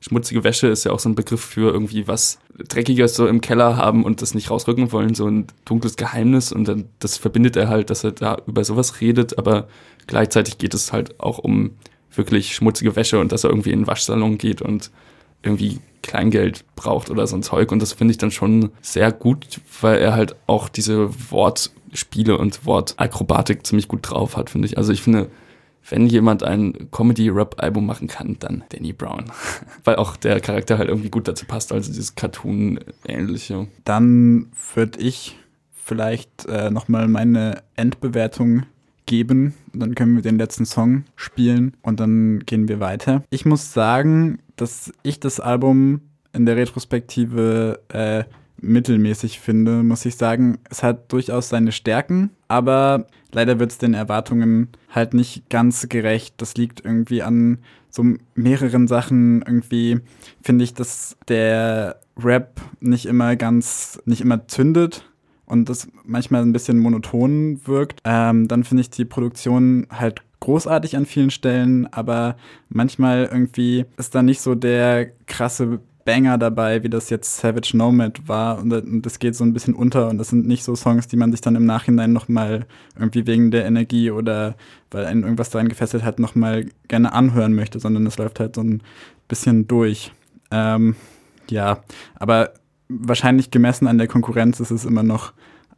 schmutzige 0.00 0.44
Wäsche 0.44 0.68
ist 0.68 0.84
ja 0.84 0.92
auch 0.92 0.98
so 0.98 1.08
ein 1.08 1.14
Begriff 1.14 1.42
für 1.42 1.72
irgendwie 1.72 2.08
was 2.08 2.38
Dreckiges 2.68 3.14
so 3.14 3.26
im 3.26 3.40
Keller 3.40 3.76
haben 3.76 4.04
und 4.04 4.22
das 4.22 4.34
nicht 4.34 4.50
rausrücken 4.50 4.92
wollen, 4.92 5.14
so 5.14 5.26
ein 5.26 5.46
dunkles 5.64 5.96
Geheimnis. 5.96 6.52
Und 6.52 6.66
dann 6.66 6.86
das 6.98 7.18
verbindet 7.18 7.56
er 7.56 7.68
halt, 7.68 7.90
dass 7.90 8.04
er 8.04 8.12
da 8.12 8.38
über 8.46 8.64
sowas 8.64 9.00
redet, 9.00 9.38
aber 9.38 9.68
gleichzeitig 10.06 10.58
geht 10.58 10.74
es 10.74 10.92
halt 10.92 11.20
auch 11.20 11.38
um 11.38 11.72
wirklich 12.12 12.54
schmutzige 12.54 12.96
Wäsche 12.96 13.18
und 13.20 13.30
dass 13.32 13.44
er 13.44 13.50
irgendwie 13.50 13.70
in 13.70 13.80
den 13.80 13.86
Waschsalon 13.86 14.38
geht 14.38 14.62
und 14.62 14.90
irgendwie 15.42 15.78
Kleingeld 16.02 16.64
braucht 16.76 17.10
oder 17.10 17.26
so 17.26 17.36
ein 17.36 17.42
Zeug. 17.42 17.70
Und 17.72 17.80
das 17.80 17.92
finde 17.92 18.12
ich 18.12 18.18
dann 18.18 18.30
schon 18.30 18.70
sehr 18.80 19.12
gut, 19.12 19.60
weil 19.80 19.98
er 19.98 20.14
halt 20.14 20.34
auch 20.46 20.68
diese 20.68 21.10
Wortspiele 21.30 22.36
und 22.38 22.66
Wortakrobatik 22.66 23.66
ziemlich 23.66 23.88
gut 23.88 24.10
drauf 24.10 24.36
hat, 24.36 24.50
finde 24.50 24.66
ich. 24.66 24.78
Also 24.78 24.92
ich 24.92 25.02
finde, 25.02 25.30
wenn 25.90 26.06
jemand 26.06 26.42
ein 26.42 26.88
Comedy-Rap-Album 26.90 27.84
machen 27.84 28.08
kann, 28.08 28.36
dann 28.38 28.64
Danny 28.70 28.92
Brown. 28.92 29.24
Weil 29.84 29.96
auch 29.96 30.16
der 30.16 30.40
Charakter 30.40 30.78
halt 30.78 30.88
irgendwie 30.88 31.10
gut 31.10 31.28
dazu 31.28 31.44
passt, 31.46 31.72
also 31.72 31.90
dieses 31.90 32.14
Cartoon-ähnliche. 32.14 33.66
Dann 33.84 34.46
würde 34.74 35.00
ich 35.00 35.36
vielleicht 35.74 36.46
äh, 36.46 36.70
nochmal 36.70 37.08
meine 37.08 37.62
Endbewertung 37.74 38.64
geben. 39.06 39.54
Dann 39.72 39.96
können 39.96 40.14
wir 40.14 40.22
den 40.22 40.38
letzten 40.38 40.64
Song 40.64 41.04
spielen 41.16 41.76
und 41.82 41.98
dann 41.98 42.40
gehen 42.46 42.68
wir 42.68 42.78
weiter. 42.78 43.24
Ich 43.30 43.44
muss 43.44 43.72
sagen, 43.72 44.38
dass 44.54 44.92
ich 45.02 45.18
das 45.18 45.40
Album 45.40 46.02
in 46.32 46.46
der 46.46 46.56
Retrospektive 46.56 47.80
äh, 47.88 48.22
mittelmäßig 48.60 49.40
finde, 49.40 49.82
muss 49.82 50.04
ich 50.04 50.16
sagen. 50.16 50.58
Es 50.70 50.82
hat 50.82 51.12
durchaus 51.12 51.48
seine 51.48 51.72
Stärken, 51.72 52.30
aber 52.46 53.06
leider 53.32 53.58
wird 53.58 53.72
es 53.72 53.78
den 53.78 53.94
Erwartungen 53.94 54.68
halt 54.90 55.14
nicht 55.14 55.48
ganz 55.50 55.88
gerecht. 55.88 56.34
Das 56.38 56.54
liegt 56.54 56.84
irgendwie 56.84 57.22
an 57.22 57.58
so 57.90 58.04
mehreren 58.34 58.88
Sachen. 58.88 59.42
Irgendwie 59.42 60.00
finde 60.42 60.64
ich, 60.64 60.74
dass 60.74 61.16
der 61.28 62.00
Rap 62.18 62.60
nicht 62.80 63.06
immer 63.06 63.36
ganz, 63.36 64.00
nicht 64.04 64.20
immer 64.20 64.46
zündet 64.48 65.04
und 65.46 65.68
das 65.68 65.88
manchmal 66.04 66.42
ein 66.42 66.52
bisschen 66.52 66.78
monoton 66.78 67.60
wirkt. 67.66 68.00
Ähm, 68.04 68.48
dann 68.48 68.64
finde 68.64 68.82
ich 68.82 68.90
die 68.90 69.04
Produktion 69.04 69.86
halt 69.90 70.22
großartig 70.40 70.96
an 70.96 71.06
vielen 71.06 71.30
Stellen, 71.30 71.92
aber 71.92 72.36
manchmal 72.68 73.28
irgendwie 73.30 73.84
ist 73.98 74.14
da 74.14 74.22
nicht 74.22 74.40
so 74.40 74.54
der 74.54 75.10
krasse 75.26 75.80
Banger 76.04 76.38
dabei, 76.38 76.82
wie 76.82 76.88
das 76.88 77.10
jetzt 77.10 77.36
Savage 77.38 77.76
Nomad 77.76 78.26
war. 78.26 78.58
Und 78.58 79.02
das 79.02 79.18
geht 79.18 79.36
so 79.36 79.44
ein 79.44 79.52
bisschen 79.52 79.74
unter. 79.74 80.08
Und 80.08 80.18
das 80.18 80.28
sind 80.28 80.46
nicht 80.46 80.64
so 80.64 80.74
Songs, 80.74 81.08
die 81.08 81.16
man 81.16 81.30
sich 81.30 81.40
dann 81.40 81.56
im 81.56 81.66
Nachhinein 81.66 82.12
nochmal 82.12 82.66
irgendwie 82.98 83.26
wegen 83.26 83.50
der 83.50 83.66
Energie 83.66 84.10
oder 84.10 84.54
weil 84.90 85.04
einen 85.04 85.22
irgendwas 85.22 85.50
daran 85.50 85.68
gefesselt 85.68 86.02
hat, 86.02 86.18
nochmal 86.18 86.66
gerne 86.88 87.12
anhören 87.12 87.54
möchte, 87.54 87.78
sondern 87.80 88.06
es 88.06 88.18
läuft 88.18 88.40
halt 88.40 88.54
so 88.54 88.62
ein 88.62 88.82
bisschen 89.28 89.68
durch. 89.68 90.12
Ähm, 90.50 90.96
ja, 91.48 91.82
aber 92.16 92.54
wahrscheinlich 92.88 93.50
gemessen 93.50 93.86
an 93.86 93.98
der 93.98 94.08
Konkurrenz 94.08 94.60
ist 94.60 94.70
es 94.70 94.84
immer 94.84 95.02
noch 95.02 95.32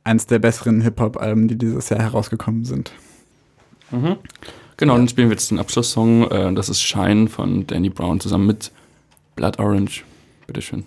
eins 0.05 0.26
der 0.26 0.38
besseren 0.38 0.81
Hip-Hop-Alben, 0.81 1.49
die 1.49 1.57
dieses 1.57 1.88
Jahr 1.88 2.00
herausgekommen 2.00 2.64
sind. 2.64 2.93
Mhm. 3.91 4.17
Genau, 4.76 4.97
dann 4.97 5.09
spielen 5.09 5.29
wir 5.29 5.35
jetzt 5.35 5.50
den 5.50 5.59
Abschlusssong. 5.59 6.31
Äh, 6.31 6.55
das 6.55 6.69
ist 6.69 6.81
Shine 6.81 7.29
von 7.29 7.67
Danny 7.67 7.91
Brown 7.91 8.19
zusammen 8.19 8.47
mit 8.47 8.73
Blood 9.37 9.59
Orange. 9.59 10.05
Bitteschön. 10.46 10.84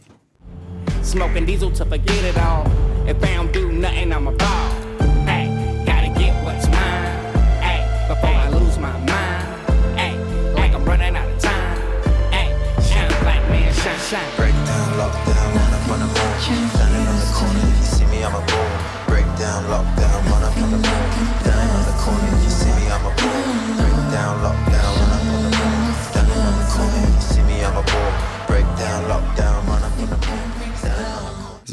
Smoking 1.02 1.46
diesel 1.46 1.72
to 1.72 1.86
forget 1.86 2.24
it 2.24 2.38
all. 2.38 2.66
If 3.08 3.24
I 3.24 3.36
don't 3.36 3.54
do 3.54 3.72
nothing, 3.72 4.12
I'm 4.12 4.28
a 4.28 4.32
ball. 4.32 4.70
Hey, 5.26 5.48
gotta 5.86 6.10
get 6.20 6.34
what's 6.44 6.68
mine. 6.68 7.34
Hey, 7.62 7.82
before 8.08 8.30
I 8.30 8.50
lose 8.50 8.78
my 8.78 8.92
mind. 9.06 9.98
Hey, 9.98 10.18
like 10.56 10.74
I'm 10.74 10.84
running 10.86 11.16
out 11.16 11.28
of 11.28 11.40
time. 11.40 11.78
Hey, 12.32 12.50
shine 12.82 13.10
black 13.22 13.42
man, 13.50 13.74
shine, 13.74 14.00
shine. 14.00 14.36
Breakdown, 14.36 14.98
lockdown, 14.98 15.56
run 15.56 15.74
up 15.74 15.90
on 15.90 16.00
the 16.00 16.08
moon. 16.08 16.75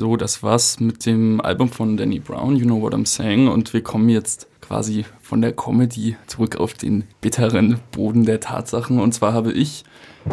So, 0.02 0.16
das 0.16 0.42
war's 0.42 0.80
mit 0.80 1.06
dem 1.06 1.40
Album 1.40 1.68
von 1.68 1.96
Danny 1.96 2.18
Brown, 2.18 2.56
You 2.56 2.64
Know 2.64 2.82
What 2.82 2.92
I'm 2.92 3.06
Saying. 3.06 3.46
Und 3.46 3.72
wir 3.72 3.84
kommen 3.84 4.08
jetzt 4.08 4.48
quasi 4.60 5.04
von 5.20 5.40
der 5.40 5.52
Comedy 5.52 6.16
zurück 6.26 6.56
auf 6.56 6.74
den 6.74 7.04
bitteren 7.20 7.78
Boden 7.92 8.24
der 8.24 8.40
Tatsachen. 8.40 8.98
Und 8.98 9.12
zwar 9.14 9.32
habe 9.32 9.52
ich 9.52 9.84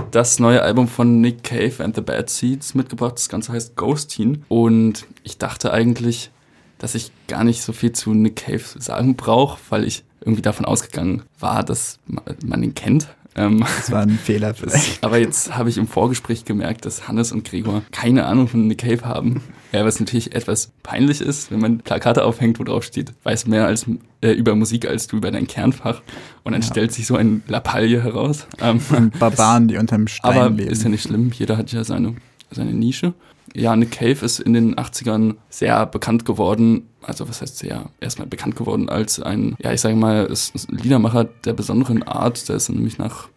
das 0.09 0.39
neue 0.39 0.63
Album 0.63 0.87
von 0.87 1.21
Nick 1.21 1.43
Cave 1.43 1.83
and 1.83 1.93
the 1.95 2.01
Bad 2.01 2.31
Seeds 2.31 2.73
mitgebracht. 2.73 3.13
Das 3.17 3.29
Ganze 3.29 3.51
heißt 3.51 3.75
Ghost 3.75 4.09
Teen. 4.09 4.43
Und 4.47 5.05
ich 5.21 5.37
dachte 5.37 5.71
eigentlich, 5.71 6.31
dass 6.79 6.95
ich 6.95 7.11
gar 7.27 7.43
nicht 7.43 7.61
so 7.61 7.71
viel 7.71 7.91
zu 7.91 8.15
Nick 8.15 8.37
Cave 8.37 8.63
sagen 8.79 9.15
brauche, 9.15 9.59
weil 9.69 9.83
ich 9.83 10.03
irgendwie 10.21 10.41
davon 10.41 10.65
ausgegangen 10.65 11.21
war, 11.39 11.63
dass 11.63 11.99
man 12.43 12.63
ihn 12.63 12.73
kennt. 12.73 13.07
Ähm, 13.35 13.63
Das 13.77 13.91
war 13.91 14.01
ein 14.01 14.17
Fehler 14.17 14.53
vielleicht. 14.53 15.03
aber 15.03 15.17
jetzt 15.19 15.55
habe 15.55 15.69
ich 15.69 15.77
im 15.77 15.87
Vorgespräch 15.87 16.45
gemerkt, 16.45 16.85
dass 16.85 17.07
Hannes 17.07 17.31
und 17.31 17.43
Gregor 17.45 17.83
keine 17.91 18.25
Ahnung 18.25 18.47
von 18.47 18.67
Nick 18.67 18.79
Cave 18.79 19.05
haben. 19.05 19.41
Ja, 19.71 19.85
was 19.85 19.99
natürlich 19.99 20.33
etwas 20.35 20.71
peinlich 20.81 21.21
ist, 21.21 21.51
wenn 21.51 21.59
man 21.59 21.77
Plakate 21.79 22.23
aufhängt, 22.25 22.59
wo 22.59 22.63
drauf 22.63 22.83
steht, 22.83 23.13
weiß 23.23 23.45
mehr 23.45 23.67
als, 23.67 23.85
äh, 24.21 24.31
über 24.31 24.55
Musik 24.55 24.87
als 24.87 25.07
du 25.07 25.17
über 25.17 25.29
dein 25.29 25.45
Kernfach. 25.45 26.01
Und 26.43 26.53
dann 26.53 26.63
stellt 26.63 26.91
sich 26.91 27.05
so 27.05 27.15
ein 27.15 27.43
Lappalie 27.47 28.01
heraus. 28.03 28.47
Ähm, 28.59 28.81
Barbaren, 29.19 29.67
die 29.67 29.77
unterm 29.77 30.07
Stein 30.07 30.31
aber 30.37 30.49
leben. 30.49 30.71
ist 30.71 30.81
ja 30.83 30.89
nicht 30.89 31.03
schlimm, 31.03 31.31
jeder 31.37 31.55
hat 31.55 31.71
ja 31.71 31.83
seine, 31.83 32.15
seine 32.49 32.73
Nische. 32.73 33.13
Ja, 33.55 33.75
Nick 33.75 33.91
Cave 33.91 34.25
ist 34.25 34.39
in 34.39 34.53
den 34.53 34.75
80ern 34.75 35.35
sehr 35.49 35.85
bekannt 35.85 36.25
geworden, 36.25 36.87
also 37.01 37.27
was 37.27 37.41
heißt 37.41 37.57
sehr, 37.57 37.89
erstmal 37.99 38.27
bekannt 38.27 38.55
geworden 38.55 38.89
als 38.89 39.19
ein, 39.19 39.55
ja, 39.59 39.71
ich 39.71 39.81
sage 39.81 39.95
mal, 39.95 40.25
ist 40.25 40.55
ein 40.55 40.77
Liedermacher 40.77 41.25
der 41.45 41.53
besonderen 41.53 42.03
Art. 42.03 42.47
Der 42.49 42.55
ist 42.57 42.69
nämlich 42.69 42.97
nach 42.97 43.29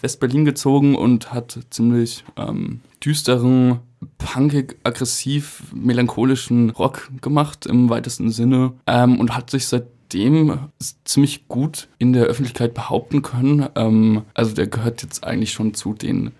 West-Berlin 0.00 0.44
gezogen 0.44 0.94
und 0.94 1.32
hat 1.32 1.58
ziemlich 1.70 2.24
ähm, 2.36 2.80
düsteren, 3.04 3.80
punkig, 4.18 4.76
aggressiv, 4.84 5.62
melancholischen 5.74 6.70
Rock 6.70 7.10
gemacht 7.20 7.66
im 7.66 7.90
weitesten 7.90 8.30
Sinne 8.30 8.74
ähm, 8.86 9.18
und 9.18 9.36
hat 9.36 9.50
sich 9.50 9.66
seitdem 9.66 10.58
ziemlich 11.04 11.48
gut 11.48 11.88
in 11.98 12.12
der 12.12 12.24
Öffentlichkeit 12.24 12.74
behaupten 12.74 13.22
können. 13.22 13.68
Ähm, 13.74 14.22
also 14.34 14.54
der 14.54 14.68
gehört 14.68 15.02
jetzt 15.02 15.24
eigentlich 15.24 15.52
schon 15.52 15.74
zu 15.74 15.94
den 15.94 16.32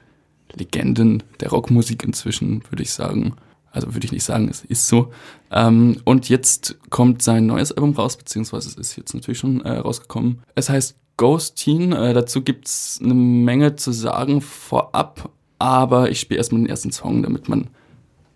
Legenden 0.59 1.23
der 1.41 1.51
Rockmusik 1.51 2.05
inzwischen, 2.05 2.63
würde 2.71 2.83
ich 2.83 2.93
sagen. 2.93 3.35
Also 3.71 3.95
würde 3.95 4.07
ich 4.07 4.13
nicht 4.13 4.25
sagen, 4.25 4.49
es 4.49 4.65
ist 4.65 4.89
so. 4.89 5.13
Ähm, 5.51 6.01
und 6.05 6.29
jetzt 6.29 6.79
kommt 6.91 7.23
sein 7.23 7.47
neues 7.47 7.73
Album 7.73 7.93
raus, 7.93 8.17
beziehungsweise 8.17 8.69
es 8.69 8.77
ist 8.77 8.97
jetzt 8.97 9.15
natürlich 9.15 9.39
schon 9.39 9.61
äh, 9.61 9.79
rausgekommen. 9.79 10.41
Es 10.55 10.69
heißt 10.69 10.97
Ghost 11.17 11.57
Teen. 11.57 11.93
Äh, 11.93 12.15
dazu 12.15 12.43
gibt's 12.43 12.99
eine 13.03 13.15
Menge 13.15 13.77
zu 13.77 13.93
sagen 13.93 14.41
vorab, 14.41 15.31
aber 15.59 16.11
ich 16.11 16.21
spiele 16.21 16.39
erstmal 16.39 16.63
den 16.63 16.71
ersten 16.71 16.93
Song, 16.93 17.23
damit 17.23 17.49
man 17.49 17.69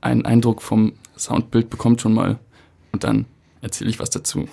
einen 0.00 0.26
Eindruck 0.26 0.60
vom 0.60 0.92
Soundbild 1.16 1.70
bekommt 1.70 2.00
schon 2.00 2.12
mal. 2.12 2.38
Und 2.92 3.04
dann 3.04 3.24
erzähle 3.62 3.90
ich 3.90 4.00
was 4.00 4.10
dazu. 4.10 4.48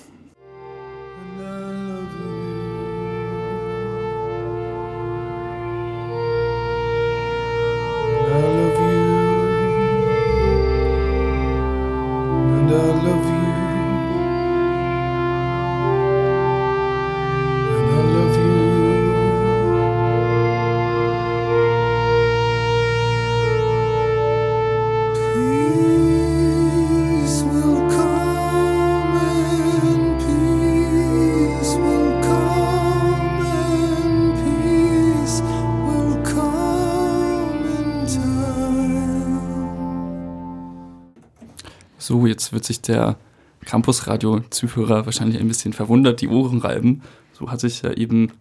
Sich 42.69 42.81
der 42.81 43.17
Campus-Radio-Zuhörer 43.65 45.05
wahrscheinlich 45.05 45.39
ein 45.39 45.47
bisschen 45.47 45.73
verwundert, 45.73 46.21
die 46.21 46.27
Ohren 46.27 46.59
reiben. 46.59 47.01
So 47.33 47.51
hatte 47.51 47.67
ich 47.67 47.81
ja 47.81 47.91
eben 47.91 48.31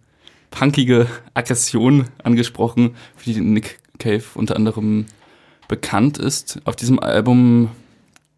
punkige 0.51 1.07
Aggression 1.33 2.05
angesprochen, 2.23 2.95
für 3.15 3.31
die 3.31 3.41
Nick 3.41 3.79
Cave 3.97 4.23
unter 4.35 4.55
anderem 4.55 5.05
bekannt 5.67 6.17
ist. 6.17 6.59
Auf 6.65 6.75
diesem 6.75 6.99
Album 6.99 7.69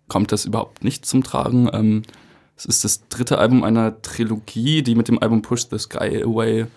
kommt 0.08 0.32
das 0.32 0.46
überhaupt 0.46 0.84
nicht 0.84 1.06
zum 1.06 1.24
Tragen. 1.24 1.70
Ähm, 1.72 2.04
es 2.58 2.66
ist 2.66 2.84
das 2.84 3.08
dritte 3.08 3.38
Album 3.38 3.64
einer 3.64 4.02
Trilogie, 4.02 4.82
die 4.82 4.96
mit 4.96 5.08
dem 5.08 5.20
Album 5.20 5.42
Push 5.42 5.68
the 5.70 5.78
Sky 5.78 6.24
Away 6.24 6.68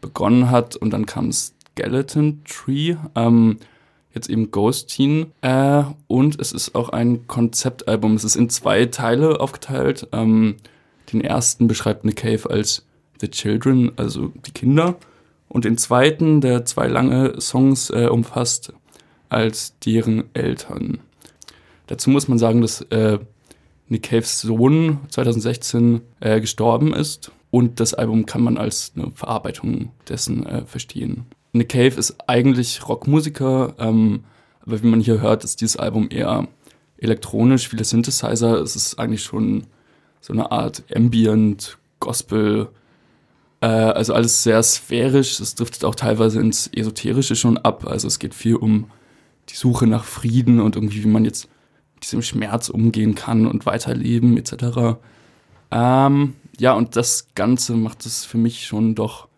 begonnen 0.00 0.50
hat 0.50 0.76
und 0.76 0.90
dann 0.90 1.06
kam 1.06 1.32
Skeleton 1.32 2.42
Tree. 2.44 2.96
Ähm, 3.14 3.58
jetzt 4.18 4.30
eben 4.30 4.50
Ghost 4.50 4.90
Teen. 4.90 5.32
Äh, 5.40 5.84
und 6.06 6.40
es 6.40 6.52
ist 6.52 6.74
auch 6.74 6.90
ein 6.90 7.26
Konzeptalbum. 7.26 8.14
Es 8.14 8.24
ist 8.24 8.36
in 8.36 8.50
zwei 8.50 8.86
Teile 8.86 9.40
aufgeteilt. 9.40 10.08
Ähm, 10.12 10.56
den 11.12 11.22
ersten 11.22 11.68
beschreibt 11.68 12.04
Nick 12.04 12.16
Cave 12.16 12.50
als 12.50 12.84
The 13.20 13.28
Children, 13.28 13.92
also 13.96 14.32
die 14.46 14.52
Kinder. 14.52 14.96
Und 15.48 15.64
den 15.64 15.78
zweiten, 15.78 16.40
der 16.40 16.64
zwei 16.64 16.88
lange 16.88 17.40
Songs 17.40 17.90
äh, 17.90 18.06
umfasst, 18.06 18.72
als 19.30 19.78
deren 19.80 20.24
Eltern. 20.34 20.98
Dazu 21.86 22.10
muss 22.10 22.28
man 22.28 22.38
sagen, 22.38 22.60
dass 22.60 22.82
äh, 22.82 23.18
Nick 23.88 24.02
Caves 24.04 24.42
Sohn 24.42 24.98
2016 25.08 26.02
äh, 26.20 26.40
gestorben 26.40 26.92
ist. 26.92 27.32
Und 27.50 27.80
das 27.80 27.94
Album 27.94 28.26
kann 28.26 28.42
man 28.42 28.58
als 28.58 28.92
eine 28.94 29.10
Verarbeitung 29.12 29.90
dessen 30.06 30.44
äh, 30.44 30.66
verstehen. 30.66 31.24
Nick 31.52 31.70
Cave 31.70 31.98
ist 31.98 32.16
eigentlich 32.26 32.86
Rockmusiker, 32.88 33.74
ähm, 33.78 34.24
aber 34.60 34.82
wie 34.82 34.86
man 34.86 35.00
hier 35.00 35.20
hört, 35.20 35.44
ist 35.44 35.60
dieses 35.60 35.76
Album 35.76 36.08
eher 36.10 36.46
elektronisch, 36.98 37.68
viele 37.68 37.84
Synthesizer. 37.84 38.60
Es 38.60 38.76
ist 38.76 38.98
eigentlich 38.98 39.22
schon 39.22 39.66
so 40.20 40.32
eine 40.32 40.50
Art 40.50 40.84
Ambient, 40.94 41.78
Gospel, 42.00 42.68
äh, 43.60 43.66
also 43.66 44.14
alles 44.14 44.42
sehr 44.42 44.62
sphärisch. 44.62 45.40
Es 45.40 45.54
driftet 45.54 45.84
auch 45.84 45.94
teilweise 45.94 46.40
ins 46.40 46.68
Esoterische 46.68 47.36
schon 47.36 47.58
ab. 47.58 47.86
Also 47.86 48.08
es 48.08 48.18
geht 48.18 48.34
viel 48.34 48.56
um 48.56 48.90
die 49.48 49.56
Suche 49.56 49.86
nach 49.86 50.04
Frieden 50.04 50.60
und 50.60 50.76
irgendwie, 50.76 51.04
wie 51.04 51.08
man 51.08 51.24
jetzt 51.24 51.48
mit 51.94 52.04
diesem 52.04 52.22
Schmerz 52.22 52.68
umgehen 52.68 53.14
kann 53.14 53.46
und 53.46 53.66
weiterleben 53.66 54.36
etc. 54.36 54.98
Ähm, 55.70 56.34
ja, 56.58 56.72
und 56.74 56.96
das 56.96 57.28
Ganze 57.34 57.74
macht 57.74 58.06
es 58.06 58.24
für 58.24 58.38
mich 58.38 58.66
schon 58.66 58.94
doch 58.94 59.28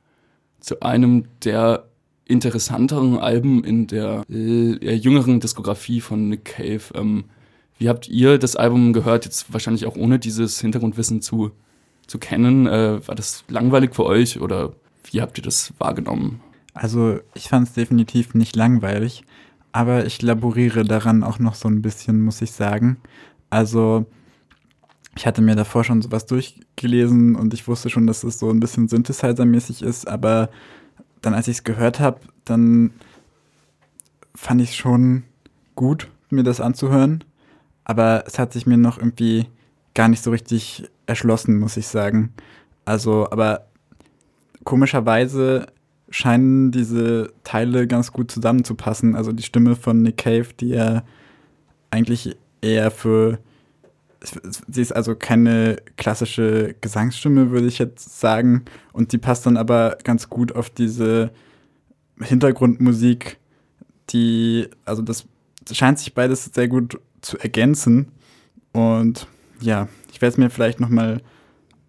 zu 0.60 0.80
einem 0.80 1.24
der 1.44 1.89
interessanteren 2.30 3.18
Alben 3.18 3.64
in 3.64 3.86
der 3.86 4.22
äh, 4.30 4.94
jüngeren 4.94 5.40
Diskografie 5.40 6.00
von 6.00 6.28
Nick 6.28 6.44
Cave. 6.44 6.82
Ähm, 6.94 7.24
wie 7.78 7.88
habt 7.88 8.08
ihr 8.08 8.38
das 8.38 8.56
Album 8.56 8.92
gehört? 8.92 9.24
Jetzt 9.24 9.52
wahrscheinlich 9.52 9.86
auch 9.86 9.96
ohne 9.96 10.18
dieses 10.18 10.60
Hintergrundwissen 10.60 11.22
zu, 11.22 11.50
zu 12.06 12.18
kennen. 12.18 12.66
Äh, 12.66 13.06
war 13.06 13.14
das 13.14 13.44
langweilig 13.48 13.94
für 13.94 14.04
euch 14.04 14.40
oder 14.40 14.72
wie 15.10 15.20
habt 15.20 15.38
ihr 15.38 15.44
das 15.44 15.72
wahrgenommen? 15.78 16.40
Also 16.74 17.18
ich 17.34 17.48
fand 17.48 17.68
es 17.68 17.74
definitiv 17.74 18.34
nicht 18.34 18.54
langweilig, 18.54 19.24
aber 19.72 20.06
ich 20.06 20.22
laboriere 20.22 20.84
daran 20.84 21.24
auch 21.24 21.38
noch 21.38 21.54
so 21.54 21.68
ein 21.68 21.82
bisschen, 21.82 22.22
muss 22.22 22.42
ich 22.42 22.52
sagen. 22.52 22.98
Also 23.48 24.06
ich 25.16 25.26
hatte 25.26 25.42
mir 25.42 25.56
davor 25.56 25.82
schon 25.82 26.02
sowas 26.02 26.26
durchgelesen 26.26 27.34
und 27.34 27.52
ich 27.52 27.66
wusste 27.66 27.90
schon, 27.90 28.06
dass 28.06 28.22
es 28.22 28.38
so 28.38 28.50
ein 28.50 28.60
bisschen 28.60 28.88
Synthesizer-mäßig 28.88 29.82
ist, 29.82 30.06
aber 30.06 30.50
dann, 31.22 31.34
als 31.34 31.48
ich 31.48 31.58
es 31.58 31.64
gehört 31.64 32.00
habe, 32.00 32.20
dann 32.44 32.92
fand 34.34 34.60
ich 34.60 34.70
es 34.70 34.76
schon 34.76 35.24
gut, 35.74 36.08
mir 36.30 36.42
das 36.42 36.60
anzuhören. 36.60 37.24
Aber 37.84 38.24
es 38.26 38.38
hat 38.38 38.52
sich 38.52 38.66
mir 38.66 38.76
noch 38.76 38.98
irgendwie 38.98 39.46
gar 39.94 40.08
nicht 40.08 40.22
so 40.22 40.30
richtig 40.30 40.88
erschlossen, 41.06 41.58
muss 41.58 41.76
ich 41.76 41.88
sagen. 41.88 42.32
Also, 42.84 43.30
aber 43.30 43.66
komischerweise 44.64 45.66
scheinen 46.10 46.70
diese 46.70 47.32
Teile 47.44 47.86
ganz 47.86 48.12
gut 48.12 48.30
zusammenzupassen. 48.30 49.14
Also 49.14 49.32
die 49.32 49.42
Stimme 49.42 49.76
von 49.76 50.02
Nick 50.02 50.18
Cave, 50.18 50.48
die 50.58 50.70
ja 50.70 51.02
eigentlich 51.90 52.36
eher 52.60 52.90
für 52.90 53.38
sie 54.22 54.82
ist 54.82 54.92
also 54.92 55.14
keine 55.14 55.76
klassische 55.96 56.74
Gesangsstimme, 56.80 57.50
würde 57.50 57.66
ich 57.66 57.78
jetzt 57.78 58.20
sagen. 58.20 58.64
Und 58.92 59.12
die 59.12 59.18
passt 59.18 59.46
dann 59.46 59.56
aber 59.56 59.96
ganz 60.04 60.28
gut 60.28 60.54
auf 60.54 60.70
diese 60.70 61.30
Hintergrundmusik, 62.20 63.38
die, 64.10 64.68
also 64.84 65.02
das 65.02 65.26
scheint 65.72 65.98
sich 65.98 66.14
beides 66.14 66.44
sehr 66.52 66.68
gut 66.68 67.00
zu 67.22 67.38
ergänzen. 67.38 68.08
Und 68.72 69.26
ja, 69.60 69.88
ich 70.12 70.20
werde 70.20 70.32
es 70.32 70.38
mir 70.38 70.50
vielleicht 70.50 70.80
nochmal 70.80 71.22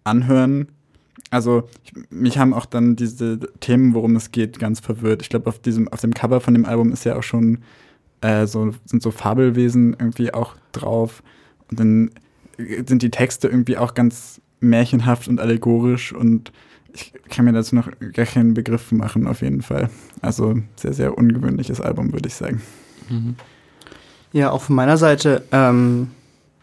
anhören. 0.04 0.68
Also, 1.30 1.68
ich, 1.84 1.92
mich 2.10 2.38
haben 2.38 2.52
auch 2.52 2.66
dann 2.66 2.96
diese 2.96 3.40
Themen, 3.60 3.94
worum 3.94 4.16
es 4.16 4.32
geht, 4.32 4.58
ganz 4.58 4.80
verwirrt. 4.80 5.22
Ich 5.22 5.30
glaube, 5.30 5.48
auf 5.48 5.58
diesem, 5.58 5.88
auf 5.88 6.00
dem 6.00 6.12
Cover 6.12 6.40
von 6.40 6.54
dem 6.54 6.66
Album 6.66 6.92
ist 6.92 7.04
ja 7.04 7.16
auch 7.16 7.22
schon 7.22 7.58
äh, 8.20 8.46
so, 8.46 8.72
sind 8.84 9.02
so 9.02 9.10
Fabelwesen 9.10 9.96
irgendwie 9.98 10.34
auch 10.34 10.56
drauf. 10.72 11.22
Und 11.70 11.80
dann 11.80 12.10
sind 12.58 13.02
die 13.02 13.10
Texte 13.10 13.48
irgendwie 13.48 13.76
auch 13.76 13.94
ganz 13.94 14.40
märchenhaft 14.60 15.28
und 15.28 15.40
allegorisch 15.40 16.12
und 16.12 16.52
ich 16.94 17.12
kann 17.30 17.44
mir 17.44 17.52
dazu 17.52 17.74
noch 17.74 17.88
gar 18.12 18.26
keinen 18.26 18.54
Begriff 18.54 18.92
machen, 18.92 19.26
auf 19.26 19.40
jeden 19.40 19.62
Fall. 19.62 19.88
Also 20.20 20.56
sehr, 20.76 20.92
sehr 20.92 21.16
ungewöhnliches 21.16 21.80
Album, 21.80 22.12
würde 22.12 22.28
ich 22.28 22.34
sagen. 22.34 22.60
Mhm. 23.08 23.36
Ja, 24.32 24.50
auch 24.50 24.62
von 24.62 24.76
meiner 24.76 24.96
Seite, 24.96 25.42
ähm, 25.52 26.10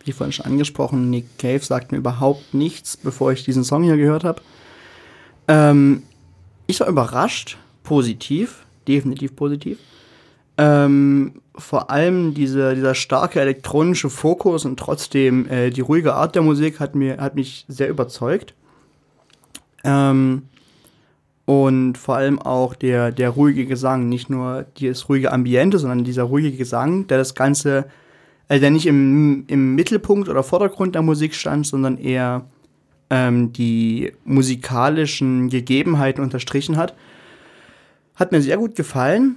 wie 0.03 0.11
vorhin 0.11 0.31
schon 0.31 0.45
angesprochen, 0.45 1.09
Nick 1.09 1.37
Cave 1.37 1.59
sagt 1.59 1.91
mir 1.91 1.97
überhaupt 1.97 2.53
nichts, 2.53 2.97
bevor 2.97 3.31
ich 3.31 3.43
diesen 3.43 3.63
Song 3.63 3.83
hier 3.83 3.97
gehört 3.97 4.23
habe. 4.23 4.41
Ähm, 5.47 6.03
ich 6.67 6.79
war 6.79 6.87
überrascht, 6.87 7.57
positiv, 7.83 8.65
definitiv 8.87 9.35
positiv. 9.35 9.79
Ähm, 10.57 11.41
vor 11.59 11.91
allem 11.91 12.33
diese, 12.33 12.75
dieser 12.75 12.95
starke 12.95 13.39
elektronische 13.39 14.09
Fokus 14.09 14.65
und 14.65 14.79
trotzdem 14.79 15.47
äh, 15.47 15.69
die 15.69 15.81
ruhige 15.81 16.13
Art 16.13 16.35
der 16.35 16.41
Musik 16.41 16.79
hat, 16.79 16.95
mir, 16.95 17.17
hat 17.17 17.35
mich 17.35 17.65
sehr 17.67 17.89
überzeugt. 17.89 18.53
Ähm, 19.83 20.43
und 21.45 21.97
vor 21.97 22.15
allem 22.15 22.39
auch 22.39 22.75
der, 22.75 23.11
der 23.11 23.31
ruhige 23.31 23.65
Gesang, 23.65 24.07
nicht 24.07 24.29
nur 24.29 24.65
das 24.79 25.09
ruhige 25.09 25.31
Ambiente, 25.31 25.79
sondern 25.79 26.03
dieser 26.03 26.23
ruhige 26.23 26.51
Gesang, 26.51 27.07
der 27.07 27.17
das 27.17 27.33
Ganze, 27.33 27.85
äh, 28.49 28.59
der 28.59 28.69
nicht 28.71 28.85
im, 28.85 29.45
im 29.47 29.75
Mittelpunkt 29.75 30.29
oder 30.29 30.43
Vordergrund 30.43 30.95
der 30.95 31.01
Musik 31.01 31.33
stand, 31.33 31.65
sondern 31.65 31.97
eher 31.97 32.45
ähm, 33.09 33.51
die 33.51 34.13
musikalischen 34.25 35.49
Gegebenheiten 35.49 36.23
unterstrichen 36.23 36.77
hat. 36.77 36.93
Hat 38.15 38.31
mir 38.31 38.41
sehr 38.41 38.57
gut 38.57 38.75
gefallen. 38.75 39.35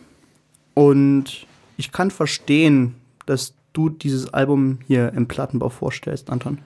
Und 0.75 1.47
ich 1.77 1.93
kann 1.93 2.11
verstehen, 2.11 2.95
dass 3.27 3.55
du 3.73 3.89
dieses 3.89 4.33
Album 4.33 4.79
hier 4.87 5.13
im 5.15 5.29
Plattenbau 5.29 5.69
vorstellst, 5.69 6.31
Anton. 6.31 6.59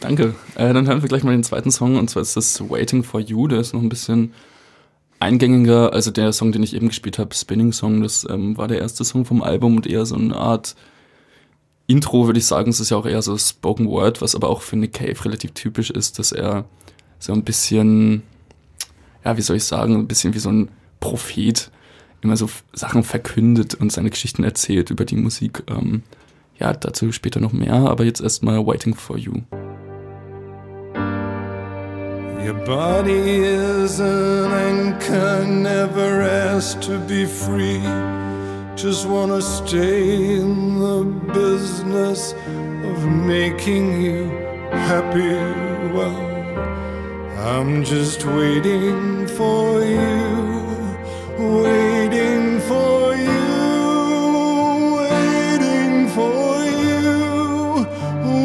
Danke. 0.00 0.34
Äh, 0.54 0.72
dann 0.72 0.86
hören 0.86 1.02
wir 1.02 1.08
gleich 1.08 1.24
mal 1.24 1.32
den 1.32 1.44
zweiten 1.44 1.70
Song 1.70 1.96
und 1.96 2.10
zwar 2.10 2.22
ist 2.22 2.36
das 2.36 2.60
Waiting 2.68 3.02
for 3.02 3.20
You. 3.20 3.48
Der 3.48 3.60
ist 3.60 3.72
noch 3.72 3.80
ein 3.80 3.88
bisschen 3.88 4.32
eingängiger. 5.20 5.92
Also 5.92 6.10
der 6.10 6.32
Song, 6.32 6.52
den 6.52 6.62
ich 6.62 6.74
eben 6.74 6.88
gespielt 6.88 7.18
habe, 7.18 7.34
Spinning 7.34 7.72
Song, 7.72 8.02
das 8.02 8.26
ähm, 8.28 8.56
war 8.56 8.68
der 8.68 8.80
erste 8.80 9.04
Song 9.04 9.24
vom 9.24 9.42
Album 9.42 9.76
und 9.76 9.86
eher 9.86 10.04
so 10.04 10.16
eine 10.16 10.36
Art 10.36 10.76
Intro, 11.86 12.26
würde 12.26 12.38
ich 12.38 12.46
sagen. 12.46 12.70
Es 12.70 12.80
ist 12.80 12.90
ja 12.90 12.96
auch 12.96 13.06
eher 13.06 13.22
so 13.22 13.36
Spoken 13.38 13.88
Word, 13.88 14.20
was 14.20 14.34
aber 14.34 14.48
auch 14.48 14.62
für 14.62 14.76
Nick 14.76 14.94
Cave 14.94 15.24
relativ 15.24 15.52
typisch 15.52 15.90
ist, 15.90 16.18
dass 16.18 16.32
er 16.32 16.66
so 17.18 17.32
ein 17.32 17.44
bisschen, 17.44 18.22
ja, 19.24 19.36
wie 19.36 19.42
soll 19.42 19.56
ich 19.56 19.64
sagen, 19.64 19.94
ein 19.94 20.08
bisschen 20.08 20.34
wie 20.34 20.38
so 20.38 20.50
ein 20.50 20.68
Prophet 21.00 21.70
immer 22.26 22.36
so 22.36 22.50
Sachen 22.72 23.04
verkündet 23.04 23.74
und 23.74 23.92
seine 23.92 24.10
Geschichten 24.10 24.44
erzählt 24.44 24.90
über 24.90 25.04
die 25.04 25.16
Musik. 25.16 25.62
Ähm, 25.68 26.02
ja, 26.58 26.72
dazu 26.72 27.12
später 27.12 27.40
noch 27.40 27.52
mehr, 27.52 27.74
aber 27.74 28.04
jetzt 28.04 28.20
erstmal 28.20 28.66
Waiting 28.66 28.94
for 28.94 29.16
You. 29.16 29.34
Your 32.44 32.54
body 32.64 33.44
is 33.44 34.00
an 34.00 34.52
anchor, 34.52 35.44
never 35.44 36.22
asked 36.22 36.82
to 36.82 36.98
be 37.08 37.26
free. 37.26 37.80
Just 38.76 39.08
wanna 39.08 39.40
stay 39.40 40.36
in 40.36 40.78
the 40.78 41.04
business 41.32 42.34
of 42.84 43.04
making 43.04 44.02
you 44.02 44.30
happy. 44.70 45.34
Well, 45.92 46.36
I'm 47.38 47.84
just 47.84 48.24
waiting 48.24 49.26
for 49.26 49.80
you, 49.80 50.55
waiting 51.38 52.60
for 52.60 53.14
you, 53.14 53.36
waiting 54.96 56.08
for 56.08 56.64
you, 56.64 57.86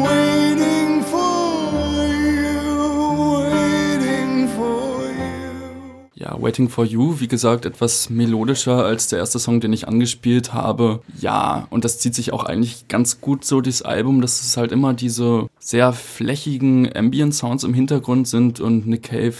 waiting 0.04 1.02
for 1.02 2.06
you, 2.08 3.40
waiting 3.48 4.48
for 4.48 5.08
you. 5.10 6.12
Ja, 6.14 6.36
Waiting 6.40 6.68
for 6.68 6.84
You, 6.84 7.18
wie 7.20 7.28
gesagt, 7.28 7.64
etwas 7.64 8.10
melodischer 8.10 8.84
als 8.84 9.08
der 9.08 9.20
erste 9.20 9.38
Song, 9.38 9.60
den 9.60 9.72
ich 9.72 9.88
angespielt 9.88 10.52
habe. 10.52 11.00
Ja, 11.18 11.66
und 11.70 11.84
das 11.84 11.98
zieht 11.98 12.14
sich 12.14 12.32
auch 12.32 12.44
eigentlich 12.44 12.88
ganz 12.88 13.20
gut 13.20 13.44
so 13.44 13.60
durchs 13.60 13.82
Album, 13.82 14.20
dass 14.20 14.42
es 14.42 14.56
halt 14.56 14.70
immer 14.70 14.92
diese 14.92 15.48
sehr 15.58 15.92
flächigen 15.92 16.94
Ambient-Sounds 16.94 17.64
im 17.64 17.72
Hintergrund 17.74 18.28
sind 18.28 18.60
und 18.60 18.86
Nick 18.86 19.04
Cave 19.04 19.34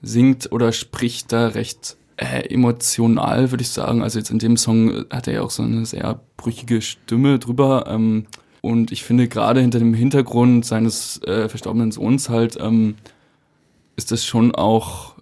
singt 0.00 0.50
oder 0.50 0.72
spricht 0.72 1.32
da 1.32 1.48
recht 1.48 1.96
äh, 2.16 2.48
emotional, 2.52 3.50
würde 3.50 3.62
ich 3.62 3.70
sagen. 3.70 4.02
Also 4.02 4.18
jetzt 4.18 4.30
in 4.30 4.38
dem 4.38 4.56
Song 4.56 5.04
hat 5.10 5.26
er 5.26 5.34
ja 5.34 5.42
auch 5.42 5.50
so 5.50 5.62
eine 5.62 5.86
sehr 5.86 6.20
brüchige 6.36 6.82
Stimme 6.82 7.38
drüber. 7.38 7.86
Ähm, 7.88 8.26
und 8.60 8.92
ich 8.92 9.02
finde 9.02 9.28
gerade 9.28 9.60
hinter 9.60 9.78
dem 9.78 9.94
Hintergrund 9.94 10.64
seines 10.64 11.20
äh, 11.24 11.48
verstorbenen 11.48 11.90
Sohns 11.90 12.28
halt 12.28 12.56
ähm, 12.60 12.94
ist 13.96 14.12
das 14.12 14.24
schon 14.24 14.54
auch 14.54 15.12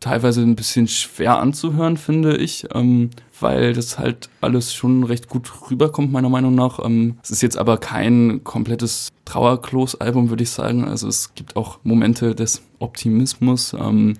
teilweise 0.00 0.42
ein 0.42 0.56
bisschen 0.56 0.88
schwer 0.88 1.38
anzuhören, 1.38 1.96
finde 1.96 2.36
ich, 2.36 2.66
ähm, 2.74 3.10
weil 3.40 3.72
das 3.72 3.98
halt 3.98 4.28
alles 4.40 4.74
schon 4.74 5.04
recht 5.04 5.28
gut 5.28 5.50
rüberkommt, 5.70 6.12
meiner 6.12 6.28
Meinung 6.28 6.54
nach. 6.54 6.78
Ähm, 6.84 7.18
es 7.22 7.30
ist 7.30 7.42
jetzt 7.42 7.56
aber 7.56 7.78
kein 7.78 8.42
komplettes 8.44 9.08
Trauerklos-Album, 9.24 10.30
würde 10.30 10.42
ich 10.42 10.50
sagen. 10.50 10.84
Also 10.84 11.08
es 11.08 11.34
gibt 11.34 11.56
auch 11.56 11.78
Momente 11.82 12.34
des 12.34 12.62
Optimismus, 12.78 13.74
ähm, 13.74 14.14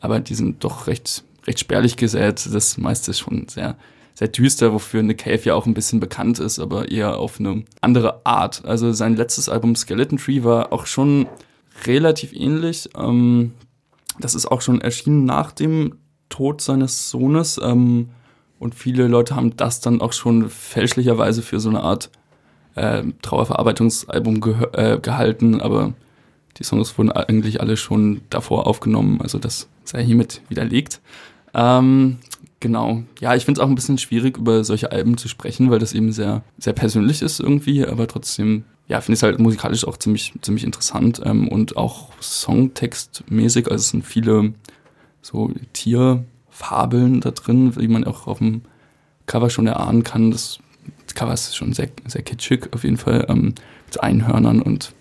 aber 0.00 0.20
die 0.20 0.34
sind 0.34 0.64
doch 0.64 0.86
recht, 0.86 1.24
recht 1.46 1.60
spärlich 1.60 1.96
gesät. 1.96 2.48
Das 2.52 2.76
meiste 2.78 3.10
ist 3.12 3.20
schon 3.20 3.48
sehr, 3.48 3.76
sehr 4.14 4.28
düster, 4.28 4.72
wofür 4.72 5.02
Nick 5.02 5.18
Cave 5.18 5.40
ja 5.44 5.54
auch 5.54 5.66
ein 5.66 5.74
bisschen 5.74 6.00
bekannt 6.00 6.38
ist, 6.38 6.58
aber 6.58 6.90
eher 6.90 7.18
auf 7.18 7.38
eine 7.38 7.64
andere 7.80 8.24
Art. 8.24 8.64
Also 8.64 8.92
sein 8.92 9.16
letztes 9.16 9.48
Album 9.48 9.76
Skeleton 9.76 10.18
Tree 10.18 10.42
war 10.42 10.72
auch 10.72 10.86
schon 10.86 11.26
relativ 11.84 12.32
ähnlich. 12.32 12.88
Ähm, 12.96 13.52
das 14.18 14.34
ist 14.34 14.46
auch 14.46 14.62
schon 14.62 14.80
erschienen 14.80 15.24
nach 15.24 15.52
dem 15.52 15.96
Tod 16.30 16.62
seines 16.62 17.10
Sohnes. 17.10 17.60
Ähm, 17.62 18.08
und 18.58 18.74
viele 18.74 19.06
Leute 19.06 19.36
haben 19.36 19.54
das 19.56 19.80
dann 19.80 20.00
auch 20.00 20.14
schon 20.14 20.48
fälschlicherweise 20.48 21.42
für 21.42 21.60
so 21.60 21.68
eine 21.68 21.82
Art 21.82 22.10
äh, 22.74 23.02
Trauerverarbeitungsalbum 23.20 24.36
gehö- 24.40 24.74
äh, 24.74 24.98
gehalten. 24.98 25.60
Aber 25.60 25.92
Die 26.58 26.64
Songs 26.64 26.96
wurden 26.96 27.12
eigentlich 27.12 27.60
alle 27.60 27.76
schon 27.76 28.22
davor 28.30 28.66
aufgenommen, 28.66 29.20
also 29.20 29.38
das 29.38 29.68
sei 29.84 30.04
hiermit 30.04 30.40
widerlegt. 30.48 31.00
Ähm, 31.56 32.18
genau. 32.60 33.02
Ja, 33.18 33.34
ich 33.34 33.46
finde 33.46 33.60
es 33.60 33.64
auch 33.64 33.68
ein 33.68 33.74
bisschen 33.74 33.98
schwierig, 33.98 34.36
über 34.36 34.62
solche 34.62 34.92
Alben 34.92 35.16
zu 35.16 35.28
sprechen, 35.28 35.70
weil 35.70 35.78
das 35.78 35.94
eben 35.94 36.12
sehr, 36.12 36.42
sehr 36.58 36.74
persönlich 36.74 37.22
ist 37.22 37.40
irgendwie, 37.40 37.84
aber 37.84 38.06
trotzdem, 38.06 38.64
ja, 38.86 39.00
finde 39.00 39.14
ich 39.14 39.20
es 39.20 39.22
halt 39.22 39.40
musikalisch 39.40 39.86
auch 39.86 39.96
ziemlich, 39.96 40.34
ziemlich 40.42 40.64
interessant 40.64 41.20
ähm, 41.24 41.48
und 41.48 41.76
auch 41.76 42.10
songtextmäßig. 42.20 43.66
Also 43.70 43.76
es 43.76 43.88
sind 43.88 44.04
viele 44.04 44.52
so 45.22 45.50
Tierfabeln 45.72 47.20
da 47.22 47.30
drin, 47.30 47.74
wie 47.76 47.88
man 47.88 48.04
auch 48.04 48.26
auf 48.26 48.38
dem 48.38 48.62
Cover 49.24 49.50
schon 49.50 49.66
erahnen 49.66 50.04
kann. 50.04 50.30
Das 50.30 50.58
Cover 51.14 51.32
ist 51.32 51.56
schon 51.56 51.72
sehr, 51.72 51.88
sehr 52.06 52.22
kitschig 52.22 52.68
auf 52.72 52.84
jeden 52.84 52.98
Fall. 52.98 53.26
Ähm, 53.28 53.54
mit 53.86 54.02
Einhörnern 54.02 54.60
und 54.60 54.92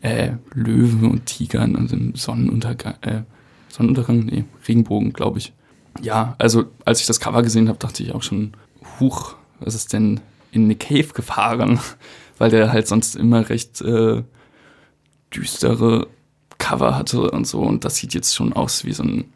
äh, 0.00 0.32
Löwen 0.54 1.10
und 1.10 1.26
Tigern 1.26 1.76
und 1.76 1.92
dem 1.92 2.14
Sonnenuntergang. 2.14 2.94
Äh, 3.02 3.22
Sonnenuntergang? 3.68 4.20
Nee, 4.26 4.44
Regenbogen, 4.66 5.12
glaube 5.12 5.38
ich. 5.38 5.52
Ja, 6.00 6.34
also 6.38 6.64
als 6.84 7.00
ich 7.00 7.06
das 7.06 7.20
Cover 7.20 7.42
gesehen 7.42 7.68
habe, 7.68 7.78
dachte 7.78 8.02
ich 8.02 8.12
auch 8.12 8.22
schon, 8.22 8.52
huch, 9.00 9.34
was 9.60 9.74
ist 9.74 9.92
denn 9.92 10.20
in 10.50 10.64
eine 10.64 10.76
Cave 10.76 11.08
gefahren? 11.14 11.80
Weil 12.38 12.50
der 12.50 12.72
halt 12.72 12.88
sonst 12.88 13.14
immer 13.14 13.48
recht 13.48 13.80
äh, 13.80 14.24
düstere 15.34 16.08
Cover 16.58 16.96
hatte 16.96 17.30
und 17.30 17.46
so. 17.46 17.60
Und 17.60 17.84
das 17.84 17.94
sieht 17.96 18.14
jetzt 18.14 18.34
schon 18.34 18.52
aus 18.52 18.84
wie 18.84 18.92
so 18.92 19.04
ein 19.04 19.32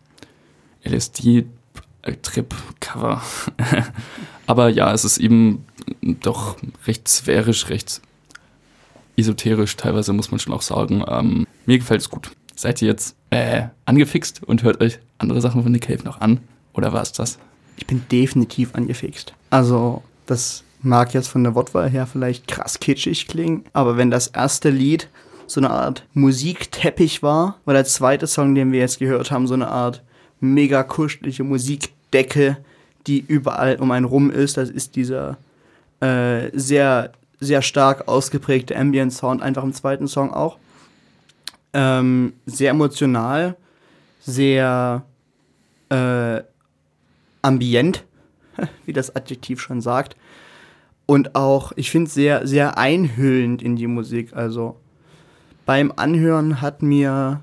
LSD-Trip-Cover. 0.85 3.23
Aber 4.47 4.69
ja, 4.69 4.93
es 4.93 5.05
ist 5.05 5.19
eben 5.19 5.65
doch 6.03 6.57
recht 6.87 7.09
sphärisch, 7.09 7.69
recht 7.69 8.01
esoterisch, 9.17 9.77
teilweise 9.77 10.13
muss 10.13 10.31
man 10.31 10.39
schon 10.41 10.55
auch 10.55 10.63
sagen. 10.63 11.05
Ähm, 11.07 11.47
mir 11.67 11.79
gefällt 11.79 12.01
es 12.01 12.09
gut. 12.09 12.31
Seid 12.59 12.83
ihr 12.83 12.89
jetzt 12.89 13.15
äh, 13.31 13.69
angefixt 13.85 14.43
und 14.43 14.65
hört 14.65 14.81
euch 14.81 14.99
andere 15.19 15.41
Sachen 15.41 15.63
von 15.63 15.71
Nick 15.71 15.83
Cave 15.83 16.03
noch 16.03 16.21
an? 16.21 16.41
Oder 16.75 16.93
war 16.93 17.03
es 17.03 17.13
das? 17.13 17.39
Ich 17.77 17.87
bin 17.87 18.05
definitiv 18.11 18.75
angefixt. 18.75 19.33
Also, 19.51 20.03
das 20.27 20.65
mag 20.83 21.15
jetzt 21.15 21.29
von 21.29 21.45
der 21.45 21.55
Wortwahl 21.55 21.89
her 21.89 22.09
vielleicht 22.09 22.49
krass 22.49 22.81
kitschig 22.81 23.29
klingen, 23.29 23.65
aber 23.75 23.97
wenn 23.97 24.11
das 24.11 24.27
erste 24.27 24.71
Lied 24.71 25.09
so 25.47 25.61
eine 25.61 25.71
Art 25.71 26.05
Musikteppich 26.15 27.23
war, 27.23 27.61
war 27.65 27.75
der 27.75 27.85
zweite 27.85 28.27
Song, 28.27 28.57
den 28.57 28.73
wir 28.73 28.81
jetzt 28.81 28.99
gehört 28.99 29.31
haben, 29.31 29.47
so 29.47 29.55
eine 29.55 29.69
Art 29.69 30.03
mega 30.41 30.83
kuschelige 30.83 31.45
Musikdecke, 31.45 32.57
die 33.07 33.21
überall 33.21 33.77
um 33.77 33.93
einen 33.93 34.05
rum 34.05 34.33
ist. 34.33 34.57
Das 34.57 34.69
ist 34.69 34.97
dieser 34.97 35.39
äh, 36.01 36.51
sehr, 36.55 37.13
sehr 37.39 37.63
stark 37.63 38.09
ausgeprägte 38.09 38.77
Ambient 38.77 39.13
Sound, 39.13 39.43
einfach 39.43 39.63
im 39.63 39.75
zweiten 39.75 40.09
Song 40.09 40.33
auch. 40.33 40.59
Ähm, 41.73 42.33
sehr 42.47 42.71
emotional, 42.71 43.57
sehr 44.21 45.05
äh, 45.91 46.43
ambient, 47.43 48.05
wie 48.87 48.93
das 48.93 49.15
Adjektiv 49.15 49.61
schon 49.61 49.81
sagt. 49.81 50.17
Und 51.07 51.35
auch, 51.35 51.73
ich 51.77 51.91
finde, 51.91 52.11
sehr, 52.11 52.47
sehr 52.47 52.77
einhüllend 52.77 53.63
in 53.63 53.77
die 53.77 53.87
Musik. 53.87 54.35
Also 54.35 54.77
beim 55.65 55.93
Anhören 55.97 56.61
hat 56.61 56.83
mir 56.83 57.41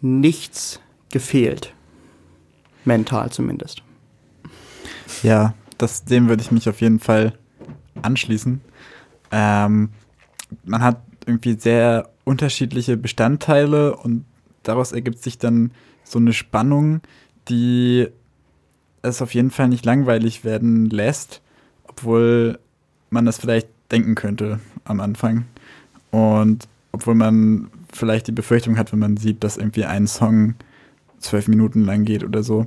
nichts 0.00 0.80
gefehlt. 1.10 1.74
Mental 2.84 3.30
zumindest. 3.30 3.82
Ja, 5.22 5.54
das, 5.78 6.04
dem 6.04 6.28
würde 6.28 6.42
ich 6.42 6.50
mich 6.50 6.68
auf 6.68 6.80
jeden 6.80 6.98
Fall 6.98 7.34
anschließen. 8.02 8.60
Ähm, 9.30 9.90
man 10.64 10.82
hat 10.82 11.02
irgendwie 11.26 11.58
sehr 11.58 12.10
unterschiedliche 12.24 12.96
Bestandteile 12.96 13.96
und 13.96 14.24
daraus 14.62 14.92
ergibt 14.92 15.22
sich 15.22 15.38
dann 15.38 15.72
so 16.04 16.18
eine 16.18 16.32
Spannung, 16.32 17.00
die 17.48 18.08
es 19.02 19.22
auf 19.22 19.34
jeden 19.34 19.50
Fall 19.50 19.68
nicht 19.68 19.84
langweilig 19.84 20.44
werden 20.44 20.90
lässt, 20.90 21.40
obwohl 21.86 22.58
man 23.08 23.24
das 23.24 23.38
vielleicht 23.38 23.68
denken 23.90 24.14
könnte 24.14 24.60
am 24.84 25.00
Anfang. 25.00 25.46
Und 26.10 26.68
obwohl 26.92 27.14
man 27.14 27.70
vielleicht 27.92 28.26
die 28.26 28.32
Befürchtung 28.32 28.76
hat, 28.78 28.92
wenn 28.92 28.98
man 28.98 29.16
sieht, 29.16 29.42
dass 29.42 29.56
irgendwie 29.56 29.84
ein 29.84 30.06
Song 30.06 30.54
zwölf 31.18 31.48
Minuten 31.48 31.84
lang 31.84 32.04
geht 32.04 32.24
oder 32.24 32.42
so. 32.42 32.66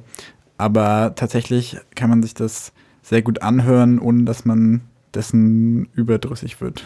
Aber 0.58 1.13
tatsächlich 1.16 1.78
kann 1.96 2.10
man 2.10 2.22
sich 2.22 2.34
das 2.34 2.74
sehr 3.02 3.22
gut 3.22 3.42
anhören, 3.42 4.00
ohne 4.00 4.24
dass 4.24 4.46
man 4.46 4.82
dessen 5.13 5.89
überdrüssig 5.94 6.62
wird. 6.62 6.84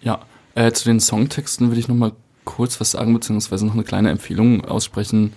Ja, 0.00 0.20
äh, 0.54 0.72
zu 0.72 0.84
den 0.84 1.00
Songtexten 1.00 1.68
würde 1.68 1.80
ich 1.80 1.88
noch 1.88 1.96
mal 1.96 2.12
kurz 2.44 2.80
was 2.80 2.92
sagen, 2.92 3.12
beziehungsweise 3.14 3.66
noch 3.66 3.74
eine 3.74 3.84
kleine 3.84 4.10
Empfehlung 4.10 4.64
aussprechen. 4.64 5.32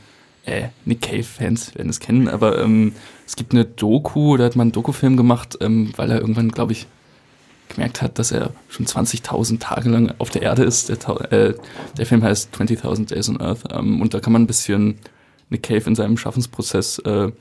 Äh, 0.45 0.69
Nick 0.85 1.01
Cave-Fans 1.01 1.75
werden 1.75 1.89
es 1.89 1.99
kennen, 1.99 2.27
aber 2.27 2.59
ähm, 2.61 2.93
es 3.25 3.35
gibt 3.35 3.53
eine 3.53 3.65
Doku, 3.65 4.35
da 4.35 4.45
hat 4.45 4.55
man 4.55 4.65
einen 4.65 4.71
Dokufilm 4.73 5.15
gemacht, 5.15 5.57
ähm, 5.61 5.93
weil 5.95 6.11
er 6.11 6.19
irgendwann, 6.19 6.49
glaube 6.49 6.73
ich, 6.73 6.87
gemerkt 7.69 8.01
hat, 8.01 8.19
dass 8.19 8.31
er 8.31 8.51
schon 8.67 8.85
20.000 8.85 9.59
Tage 9.59 9.89
lang 9.89 10.13
auf 10.17 10.29
der 10.29 10.41
Erde 10.41 10.63
ist. 10.63 10.89
Der, 10.89 11.31
äh, 11.31 11.53
der 11.97 12.05
Film 12.05 12.23
heißt 12.23 12.53
20.000 12.55 13.07
Days 13.07 13.29
on 13.29 13.39
Earth 13.39 13.63
ähm, 13.71 14.01
und 14.01 14.13
da 14.13 14.19
kann 14.19 14.33
man 14.33 14.43
ein 14.43 14.47
bisschen 14.47 14.99
Nick 15.49 15.63
Cave 15.63 15.83
in 15.87 15.95
seinem 15.95 16.17
Schaffensprozess 16.17 16.99
äh, 16.99 17.31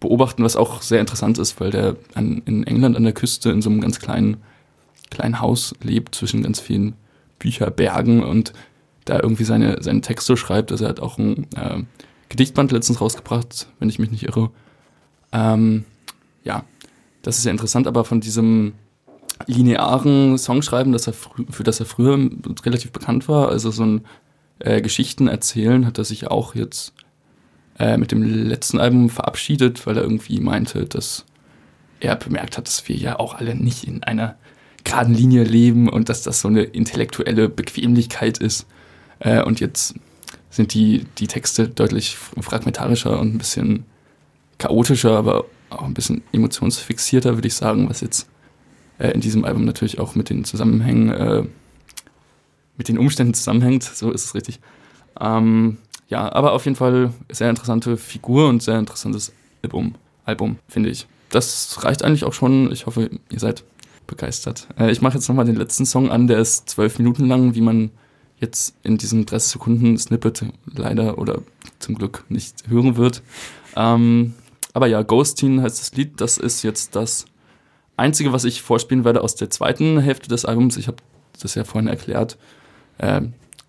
beobachten, 0.00 0.44
was 0.44 0.56
auch 0.56 0.82
sehr 0.82 1.00
interessant 1.00 1.38
ist, 1.38 1.60
weil 1.60 1.70
der 1.70 1.96
an, 2.14 2.42
in 2.44 2.66
England 2.66 2.96
an 2.96 3.04
der 3.04 3.12
Küste 3.12 3.50
in 3.50 3.62
so 3.62 3.70
einem 3.70 3.80
ganz 3.80 3.98
kleinen, 3.98 4.38
kleinen 5.10 5.40
Haus 5.40 5.74
lebt 5.82 6.14
zwischen 6.14 6.42
ganz 6.42 6.60
vielen 6.60 6.94
Bücherbergen 7.42 8.22
und 8.22 8.52
da 9.04 9.18
irgendwie 9.20 9.44
seine, 9.44 9.82
seine 9.82 10.00
Texte 10.00 10.36
schreibt. 10.36 10.70
Also 10.70 10.84
er 10.84 10.90
hat 10.90 11.00
auch 11.00 11.18
ein 11.18 11.46
äh, 11.56 11.82
Gedichtband 12.28 12.72
letztens 12.72 13.00
rausgebracht, 13.00 13.68
wenn 13.78 13.88
ich 13.88 13.98
mich 13.98 14.10
nicht 14.10 14.24
irre. 14.24 14.50
Ähm, 15.32 15.84
ja, 16.44 16.64
das 17.22 17.38
ist 17.38 17.44
ja 17.44 17.50
interessant, 17.50 17.86
aber 17.86 18.04
von 18.04 18.20
diesem 18.20 18.74
linearen 19.46 20.38
Songschreiben, 20.38 20.92
das 20.92 21.06
er 21.06 21.14
für 21.14 21.64
das 21.64 21.80
er 21.80 21.86
früher 21.86 22.30
relativ 22.64 22.92
bekannt 22.92 23.28
war, 23.28 23.48
also 23.48 23.70
so 23.70 23.84
ein 23.84 24.04
äh, 24.60 24.80
Geschichten 24.80 25.26
erzählen, 25.26 25.86
hat 25.86 25.98
er 25.98 26.04
sich 26.04 26.28
auch 26.28 26.54
jetzt 26.54 26.94
äh, 27.78 27.96
mit 27.96 28.12
dem 28.12 28.22
letzten 28.22 28.78
Album 28.78 29.10
verabschiedet, 29.10 29.84
weil 29.86 29.96
er 29.96 30.02
irgendwie 30.02 30.40
meinte, 30.40 30.84
dass 30.86 31.24
er 32.00 32.16
bemerkt 32.16 32.58
hat, 32.58 32.66
dass 32.66 32.88
wir 32.88 32.96
ja 32.96 33.18
auch 33.18 33.34
alle 33.34 33.54
nicht 33.54 33.84
in 33.84 34.02
einer 34.02 34.36
geraden 34.84 35.14
Linie 35.14 35.44
leben 35.44 35.88
und 35.88 36.08
dass 36.08 36.22
das 36.22 36.40
so 36.40 36.48
eine 36.48 36.62
intellektuelle 36.62 37.48
Bequemlichkeit 37.48 38.38
ist. 38.38 38.66
Äh, 39.20 39.42
und 39.42 39.60
jetzt 39.60 39.94
sind 40.50 40.74
die, 40.74 41.06
die 41.18 41.26
Texte 41.26 41.68
deutlich 41.68 42.16
fragmentarischer 42.16 43.18
und 43.18 43.34
ein 43.34 43.38
bisschen 43.38 43.84
chaotischer, 44.58 45.16
aber 45.16 45.46
auch 45.70 45.84
ein 45.84 45.94
bisschen 45.94 46.22
emotionsfixierter, 46.32 47.34
würde 47.36 47.48
ich 47.48 47.54
sagen, 47.54 47.88
was 47.88 48.00
jetzt 48.00 48.28
äh, 48.98 49.10
in 49.10 49.20
diesem 49.20 49.44
Album 49.44 49.64
natürlich 49.64 49.98
auch 49.98 50.14
mit 50.14 50.30
den 50.30 50.44
Zusammenhängen, 50.44 51.08
äh, 51.10 51.42
mit 52.76 52.88
den 52.88 52.98
Umständen 52.98 53.34
zusammenhängt, 53.34 53.82
so 53.84 54.10
ist 54.10 54.24
es 54.24 54.34
richtig. 54.34 54.60
Ähm, 55.20 55.78
ja, 56.08 56.30
aber 56.32 56.52
auf 56.52 56.64
jeden 56.64 56.76
Fall 56.76 57.12
sehr 57.30 57.48
interessante 57.48 57.96
Figur 57.96 58.48
und 58.48 58.62
sehr 58.62 58.78
interessantes 58.78 59.32
Album, 59.62 59.94
Album 60.24 60.58
finde 60.68 60.90
ich. 60.90 61.06
Das 61.30 61.82
reicht 61.82 62.04
eigentlich 62.04 62.24
auch 62.24 62.34
schon. 62.34 62.70
Ich 62.70 62.84
hoffe, 62.84 63.10
ihr 63.30 63.38
seid 63.38 63.64
begeistert. 64.06 64.68
Äh, 64.78 64.90
ich 64.90 65.00
mache 65.00 65.14
jetzt 65.14 65.28
nochmal 65.28 65.44
den 65.44 65.56
letzten 65.56 65.86
Song 65.86 66.10
an, 66.10 66.26
der 66.26 66.38
ist 66.38 66.68
zwölf 66.68 66.98
Minuten 66.98 67.26
lang, 67.26 67.54
wie 67.54 67.60
man 67.60 67.90
jetzt 68.38 68.74
in 68.82 68.98
diesem 68.98 69.24
30 69.24 69.52
Sekunden 69.52 69.96
Snippet 69.96 70.44
leider 70.66 71.18
oder 71.18 71.40
zum 71.78 71.94
Glück 71.94 72.24
nicht 72.28 72.68
hören 72.68 72.96
wird. 72.96 73.22
Ähm, 73.76 74.34
aber 74.74 74.86
ja, 74.86 75.02
Ghostin 75.02 75.62
heißt 75.62 75.80
das 75.80 75.94
Lied. 75.94 76.20
Das 76.20 76.38
ist 76.38 76.62
jetzt 76.62 76.96
das 76.96 77.26
Einzige, 77.96 78.32
was 78.32 78.44
ich 78.44 78.62
vorspielen 78.62 79.04
werde 79.04 79.22
aus 79.22 79.36
der 79.36 79.50
zweiten 79.50 80.00
Hälfte 80.00 80.28
des 80.28 80.44
Albums. 80.44 80.76
Ich 80.76 80.88
habe 80.88 80.96
das 81.40 81.54
ja 81.54 81.64
vorhin 81.64 81.88
erklärt. 81.88 82.38
Äh, 82.98 83.22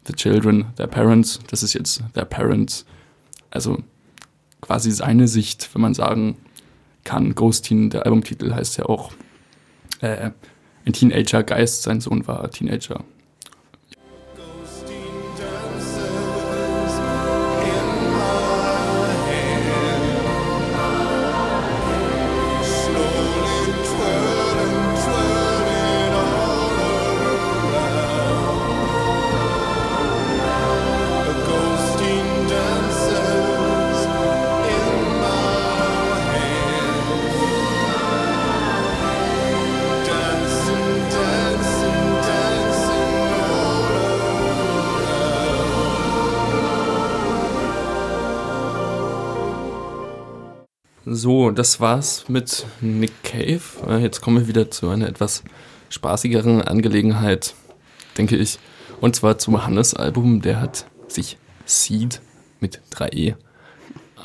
the 0.08 0.14
Children, 0.14 0.66
Their 0.76 0.88
Parents. 0.88 1.40
Das 1.50 1.62
ist 1.64 1.74
jetzt 1.74 2.04
Their 2.14 2.26
Parents. 2.26 2.86
Also 3.52 3.84
quasi 4.62 4.92
seine 4.92 5.28
Sicht, 5.28 5.70
wenn 5.74 5.82
man 5.82 5.94
sagen 5.94 6.38
kann. 7.04 7.36
Ghostin, 7.36 7.90
der 7.90 8.06
Albumtitel 8.06 8.54
heißt 8.54 8.78
ja 8.78 8.86
auch 8.86 9.12
äh, 10.04 10.32
ein 10.86 10.94
Teenager-Geist. 10.94 11.84
Sein 11.84 12.02
Sohn 12.02 12.28
war 12.28 12.50
Teenager. 12.52 13.04
So, 51.16 51.52
das 51.52 51.80
war's 51.80 52.26
mit 52.28 52.66
Nick 52.82 53.12
Cave. 53.24 53.62
Äh, 53.88 53.98
Jetzt 54.00 54.22
kommen 54.22 54.38
wir 54.40 54.48
wieder 54.48 54.72
zu 54.72 54.90
einer 54.90 55.08
etwas 55.08 55.44
spaßigeren 55.90 56.64
Angelegenheit, 56.64 57.54
denke 58.18 58.36
ich. 58.36 58.58
Und 59.00 59.16
zwar 59.16 59.38
zum 59.38 59.64
Hannes-Album. 59.64 60.42
Der 60.42 60.60
hat 60.60 60.88
sich 61.08 61.38
Seed 61.66 62.20
mit 62.60 62.82
3E 62.96 63.36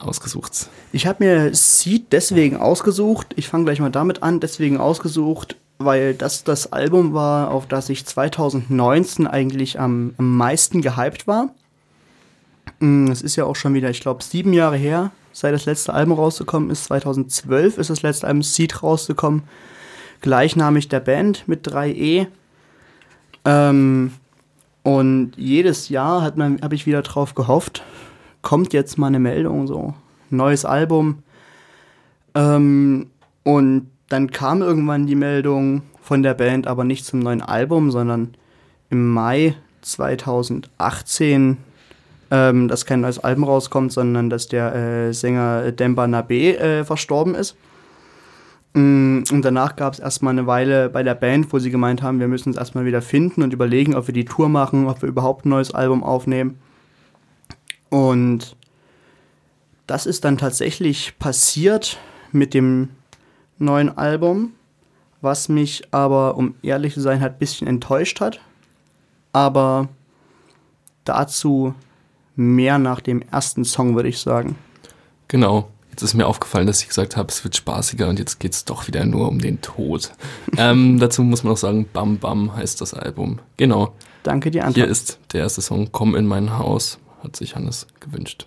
ausgesucht. 0.00 0.70
Ich 0.92 1.06
habe 1.06 1.24
mir 1.24 1.54
Seed 1.54 2.06
deswegen 2.12 2.56
ausgesucht. 2.56 3.34
Ich 3.36 3.48
fange 3.48 3.64
gleich 3.66 3.80
mal 3.80 3.90
damit 3.90 4.22
an. 4.22 4.40
Deswegen 4.40 4.78
ausgesucht, 4.78 5.56
weil 5.76 6.14
das 6.14 6.42
das 6.44 6.72
Album 6.72 7.12
war, 7.12 7.50
auf 7.50 7.66
das 7.66 7.90
ich 7.90 8.06
2019 8.06 9.26
eigentlich 9.26 9.78
am, 9.78 10.14
am 10.16 10.38
meisten 10.38 10.80
gehypt 10.80 11.26
war. 11.26 11.50
Mm, 12.80 13.10
Es 13.10 13.20
ist 13.20 13.36
ja 13.36 13.44
auch 13.44 13.56
schon 13.56 13.74
wieder, 13.74 13.90
ich 13.90 14.00
glaube, 14.00 14.22
sieben 14.22 14.54
Jahre 14.54 14.76
her, 14.78 15.10
seit 15.38 15.54
das 15.54 15.66
letzte 15.66 15.92
Album 15.94 16.14
rausgekommen 16.14 16.70
ist. 16.70 16.84
2012 16.84 17.78
ist 17.78 17.90
das 17.90 18.02
letzte 18.02 18.26
Album 18.26 18.42
Seed 18.42 18.82
rausgekommen. 18.82 19.42
Gleichnamig 20.20 20.88
der 20.88 21.00
Band 21.00 21.46
mit 21.46 21.66
3E. 21.68 22.26
Ähm, 23.44 24.12
und 24.82 25.32
jedes 25.36 25.88
Jahr 25.88 26.22
habe 26.22 26.74
ich 26.74 26.86
wieder 26.86 27.02
drauf 27.02 27.34
gehofft, 27.34 27.82
kommt 28.42 28.72
jetzt 28.72 28.98
mal 28.98 29.08
eine 29.08 29.18
Meldung, 29.18 29.66
so 29.66 29.94
neues 30.30 30.64
Album. 30.64 31.22
Ähm, 32.34 33.10
und 33.44 33.90
dann 34.08 34.30
kam 34.30 34.62
irgendwann 34.62 35.06
die 35.06 35.14
Meldung 35.14 35.82
von 36.00 36.22
der 36.22 36.34
Band, 36.34 36.66
aber 36.66 36.84
nicht 36.84 37.04
zum 37.04 37.20
neuen 37.20 37.42
Album, 37.42 37.90
sondern 37.90 38.34
im 38.90 39.12
Mai 39.12 39.54
2018, 39.82 41.58
ähm, 42.30 42.68
dass 42.68 42.86
kein 42.86 43.00
neues 43.00 43.18
Album 43.18 43.44
rauskommt, 43.44 43.92
sondern 43.92 44.30
dass 44.30 44.48
der 44.48 44.74
äh, 44.74 45.12
Sänger 45.12 45.72
Demba 45.72 46.06
Nabe 46.06 46.58
äh, 46.58 46.84
verstorben 46.84 47.34
ist. 47.34 47.56
Mm, 48.74 49.22
Und 49.30 49.42
danach 49.42 49.76
gab 49.76 49.94
es 49.94 49.98
erstmal 49.98 50.32
eine 50.32 50.46
Weile 50.46 50.88
bei 50.90 51.02
der 51.02 51.14
Band, 51.14 51.52
wo 51.52 51.58
sie 51.58 51.70
gemeint 51.70 52.02
haben, 52.02 52.20
wir 52.20 52.28
müssen 52.28 52.50
uns 52.50 52.58
erstmal 52.58 52.84
wieder 52.84 53.02
finden 53.02 53.42
und 53.42 53.52
überlegen, 53.52 53.94
ob 53.94 54.06
wir 54.06 54.14
die 54.14 54.24
Tour 54.26 54.48
machen, 54.48 54.86
ob 54.86 55.02
wir 55.02 55.08
überhaupt 55.08 55.46
ein 55.46 55.50
neues 55.50 55.74
Album 55.74 56.04
aufnehmen. 56.04 56.58
Und 57.88 58.56
das 59.86 60.04
ist 60.04 60.24
dann 60.24 60.36
tatsächlich 60.36 61.18
passiert 61.18 61.98
mit 62.30 62.52
dem 62.52 62.90
neuen 63.58 63.96
Album, 63.96 64.52
was 65.22 65.48
mich 65.48 65.82
aber, 65.90 66.36
um 66.36 66.54
ehrlich 66.62 66.94
zu 66.94 67.00
sein, 67.00 67.20
halt 67.22 67.34
ein 67.34 67.38
bisschen 67.38 67.66
enttäuscht 67.66 68.20
hat. 68.20 68.40
Aber 69.32 69.88
dazu 71.04 71.74
mehr 72.38 72.78
nach 72.78 73.00
dem 73.00 73.22
ersten 73.30 73.64
Song, 73.64 73.96
würde 73.96 74.08
ich 74.08 74.18
sagen. 74.18 74.56
Genau. 75.26 75.68
Jetzt 75.90 76.02
ist 76.02 76.14
mir 76.14 76.28
aufgefallen, 76.28 76.68
dass 76.68 76.80
ich 76.80 76.86
gesagt 76.86 77.16
habe, 77.16 77.28
es 77.28 77.42
wird 77.42 77.56
spaßiger 77.56 78.08
und 78.08 78.20
jetzt 78.20 78.38
geht's 78.38 78.64
doch 78.64 78.86
wieder 78.86 79.04
nur 79.04 79.28
um 79.28 79.40
den 79.40 79.60
Tod. 79.60 80.12
ähm, 80.56 81.00
dazu 81.00 81.24
muss 81.24 81.42
man 81.42 81.52
noch 81.52 81.58
sagen, 81.58 81.88
Bam 81.92 82.18
Bam 82.18 82.54
heißt 82.54 82.80
das 82.80 82.94
Album. 82.94 83.40
Genau. 83.56 83.94
Danke 84.22 84.52
dir, 84.52 84.64
Anton. 84.64 84.74
Hier 84.82 84.86
ist 84.88 85.18
der 85.32 85.40
erste 85.40 85.60
Song, 85.60 85.88
Komm 85.90 86.14
in 86.14 86.26
mein 86.26 86.56
Haus, 86.56 87.00
hat 87.24 87.34
sich 87.34 87.56
Hannes 87.56 87.88
gewünscht. 87.98 88.46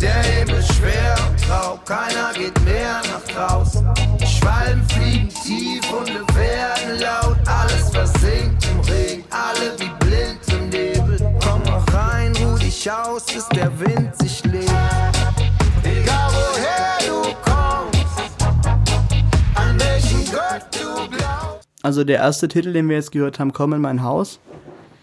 Der 0.00 0.22
Himmel 0.22 0.56
ist 0.56 0.74
schwer 0.74 1.16
und 1.28 1.46
grau, 1.46 1.78
keiner 1.84 2.32
geht 2.34 2.64
mehr 2.64 3.00
nach 3.12 3.48
draußen. 3.48 3.86
Schwalben 4.26 4.82
fliegen 4.88 5.28
tief 5.28 5.92
und 5.92 6.08
werden 6.34 7.00
laut, 7.00 7.36
alles 7.46 7.90
versinkt 7.90 8.66
im 8.66 8.80
Regen, 8.80 9.24
alle 9.30 9.78
wie 9.78 10.04
blind 10.04 10.49
dich 12.80 12.90
aus, 12.90 13.26
bis 13.26 13.46
der 13.48 13.78
Wind 13.78 14.16
sich 14.16 14.42
legt. 14.44 14.70
Egal 15.84 16.30
woher 16.32 16.98
du 17.06 17.22
kommst, 17.42 18.44
an 19.54 19.78
welchen 19.78 20.24
Gott 20.32 20.66
du 20.72 21.16
glaubst. 21.16 21.68
Also 21.82 22.04
der 22.04 22.18
erste 22.18 22.48
Titel, 22.48 22.72
den 22.72 22.88
wir 22.88 22.96
jetzt 22.96 23.12
gehört 23.12 23.38
haben, 23.38 23.52
Komm 23.52 23.74
in 23.74 23.82
mein 23.82 24.02
Haus, 24.02 24.40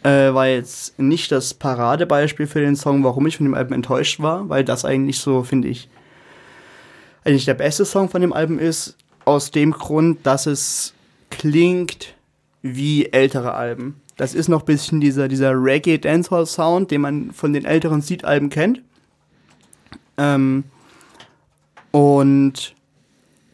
äh, 0.04 0.34
war 0.34 0.48
jetzt 0.48 0.98
nicht 0.98 1.32
das 1.32 1.54
Paradebeispiel 1.54 2.48
für 2.48 2.62
den 2.62 2.76
Song, 2.76 3.04
warum 3.04 3.28
ich 3.28 3.38
von 3.38 3.46
dem 3.46 3.54
Album 3.54 3.74
enttäuscht 3.74 4.20
war, 4.20 4.50
weil 4.50 4.63
das 4.63 4.84
eigentlich 4.84 5.20
so, 5.20 5.44
finde 5.44 5.68
ich, 5.68 5.90
eigentlich 7.26 7.46
der 7.46 7.54
beste 7.54 7.86
Song 7.86 8.10
von 8.10 8.22
dem 8.22 8.34
Album 8.34 8.58
ist, 8.58 8.96
aus 9.26 9.52
dem 9.52 9.72
Grund, 9.72 10.26
dass 10.26 10.46
es 10.46 10.94
klingt 11.30 12.16
wie 12.62 13.08
ältere 13.12 13.54
Alben. 13.54 14.02
Das 14.17 14.34
ist 14.34 14.49
noch 14.49 14.62
ein 14.62 14.65
bisschen 14.65 14.99
dieser, 14.99 15.27
dieser 15.27 15.51
Reggae-Dancehall-Sound, 15.51 16.89
den 16.89 17.01
man 17.01 17.32
von 17.32 17.53
den 17.53 17.65
älteren 17.65 18.01
Seed-Alben 18.01 18.49
kennt. 18.49 18.82
Ähm, 20.17 20.63
und 21.91 22.75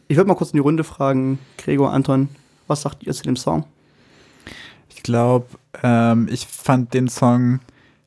ich 0.08 0.16
würde 0.16 0.28
mal 0.28 0.34
kurz 0.34 0.50
in 0.50 0.56
die 0.56 0.62
Runde 0.62 0.82
fragen, 0.82 1.38
Gregor, 1.58 1.92
Anton, 1.92 2.30
was 2.66 2.82
sagt 2.82 3.04
ihr 3.04 3.12
zu 3.12 3.22
dem 3.22 3.36
Song? 3.36 3.64
Ich 4.88 5.02
glaube, 5.02 5.46
ähm, 5.82 6.28
ich 6.30 6.46
fand 6.46 6.94
den 6.94 7.08
Song 7.08 7.60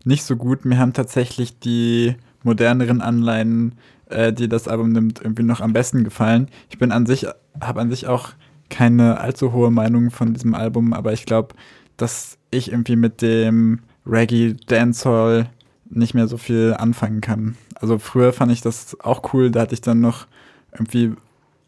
nicht 0.04 0.24
so 0.24 0.36
gut. 0.36 0.66
Mir 0.66 0.80
haben 0.80 0.94
tatsächlich 0.94 1.60
die 1.60 2.16
moderneren 2.44 3.02
Anleihen, 3.02 3.74
äh, 4.10 4.34
die 4.34 4.50
das 4.50 4.68
Album 4.68 4.92
nimmt, 4.94 5.22
irgendwie 5.22 5.44
noch 5.44 5.62
am 5.62 5.74
besten 5.74 6.04
gefallen. 6.04 6.48
Ich 6.70 6.80
bin 6.80 6.92
an 6.92 7.06
sich, 7.06 7.28
habe 7.62 7.82
an 7.82 7.92
sich 7.92 8.08
auch 8.08 8.30
keine 8.70 9.20
allzu 9.20 9.54
hohe 9.54 9.70
Meinung 9.70 10.10
von 10.10 10.34
diesem 10.34 10.56
Album, 10.56 10.94
aber 10.94 11.14
ich 11.14 11.26
glaube, 11.26 11.56
dass 11.98 12.37
ich 12.52 12.72
irgendwie 12.72 12.96
mit 12.96 13.22
dem 13.22 13.80
Reggae 14.06 14.56
Dancehall 14.68 15.50
nicht 15.90 16.14
mehr 16.14 16.28
so 16.28 16.38
viel 16.38 16.76
anfangen 16.78 17.22
kann. 17.22 17.56
Also 17.76 18.00
früher 18.00 18.34
fand 18.34 18.52
ich 18.52 18.62
das 18.62 19.00
auch 19.00 19.34
cool, 19.34 19.52
da 19.52 19.62
hatte 19.62 19.74
ich 19.74 19.82
dann 19.82 20.00
noch 20.00 20.28
irgendwie 20.72 21.14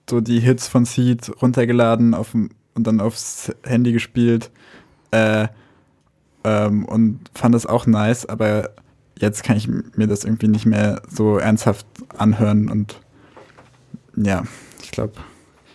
so 0.10 0.22
die 0.22 0.40
Hits 0.40 0.68
von 0.68 0.86
Seed 0.86 1.32
runtergeladen 1.42 2.14
auf, 2.14 2.34
und 2.34 2.52
dann 2.76 3.00
aufs 3.00 3.52
Handy 3.64 3.92
gespielt 3.92 4.52
äh, 5.12 5.48
ähm, 6.44 6.86
und 6.86 7.20
fand 7.34 7.56
das 7.56 7.66
auch 7.66 7.86
nice, 7.86 8.26
aber 8.26 8.72
jetzt 9.18 9.44
kann 9.44 9.58
ich 9.58 9.68
mir 9.68 10.08
das 10.08 10.24
irgendwie 10.24 10.48
nicht 10.48 10.66
mehr 10.66 11.02
so 11.10 11.38
ernsthaft 11.38 11.86
anhören 12.18 12.70
und 12.70 13.00
ja, 14.16 14.44
ich 14.82 14.92
glaube, 14.92 15.14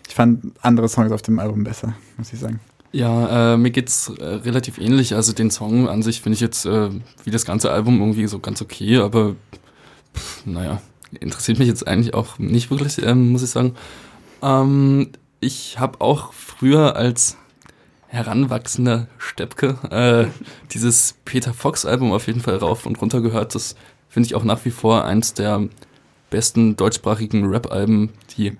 ich 0.09 0.15
fand 0.15 0.53
andere 0.63 0.89
Songs 0.89 1.13
auf 1.13 1.23
dem 1.23 1.39
Album 1.39 1.65
besser, 1.65 1.95
muss 2.17 2.33
ich 2.33 2.41
sagen. 2.41 2.61
Ja, 2.95 3.55
äh, 3.55 3.57
mir 3.57 3.73
geht's 3.73 4.09
äh, 4.21 4.25
relativ 4.25 4.79
ähnlich. 4.79 5.17
Also 5.17 5.33
den 5.33 5.51
Song 5.51 5.89
an 5.89 6.05
sich 6.05 6.21
finde 6.21 6.35
ich 6.35 6.41
jetzt 6.41 6.65
äh, 6.65 6.91
wie 7.25 7.33
das 7.33 7.45
ganze 7.45 7.73
Album 7.73 7.99
irgendwie 7.99 8.25
so 8.29 8.39
ganz 8.39 8.63
okay, 8.63 8.99
aber 8.99 9.35
pff, 10.15 10.47
naja, 10.47 10.81
interessiert 11.19 11.59
mich 11.59 11.67
jetzt 11.67 11.89
eigentlich 11.89 12.15
auch 12.15 12.39
nicht 12.39 12.71
wirklich, 12.71 13.03
ähm, 13.03 13.33
muss 13.33 13.43
ich 13.43 13.51
sagen. 13.51 13.75
Ähm, 14.43 15.11
ich 15.41 15.81
habe 15.81 16.01
auch 16.03 16.33
früher 16.33 16.95
als 16.95 17.37
heranwachsender 18.07 19.09
Steppke 19.19 19.77
äh, 19.91 20.29
dieses 20.73 21.17
Peter 21.25 21.53
Fox 21.53 21.85
Album 21.85 22.13
auf 22.13 22.29
jeden 22.29 22.43
Fall 22.43 22.59
rauf 22.59 22.87
und 22.87 23.01
runter 23.01 23.21
gehört. 23.21 23.57
Das 23.57 23.75
finde 24.09 24.29
ich 24.29 24.37
auch 24.37 24.45
nach 24.45 24.65
wie 24.65 24.71
vor 24.71 25.05
eins 25.05 25.35
der 25.35 25.69
besten 26.31 26.77
deutschsprachigen 26.77 27.45
Rap-Alben, 27.45 28.11
die 28.37 28.57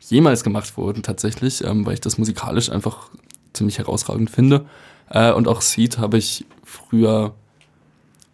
jemals 0.00 0.42
gemacht 0.42 0.78
wurden 0.78 1.02
tatsächlich, 1.02 1.62
ähm, 1.64 1.84
weil 1.84 1.92
ich 1.92 2.00
das 2.00 2.16
musikalisch 2.16 2.70
einfach 2.70 3.10
ziemlich 3.58 3.78
herausragend 3.78 4.30
finde. 4.30 4.64
Äh, 5.10 5.32
und 5.32 5.48
auch 5.48 5.60
Seed 5.60 5.98
habe 5.98 6.18
ich 6.18 6.46
früher 6.64 7.34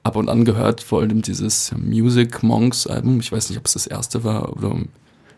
ab 0.03 0.17
und 0.17 0.29
an 0.29 0.45
gehört, 0.45 0.83
vor 0.83 1.01
allem 1.01 1.23
dieses 1.23 1.73
Music 1.77 2.43
Monks 2.43 2.87
Album. 2.87 3.21
Ich 3.21 3.33
weiß 3.33 3.49
nicht, 3.49 3.59
ob 3.59 3.67
es 3.67 3.73
das 3.73 3.87
erste 3.87 4.23
war 4.23 4.57
oder 4.57 4.77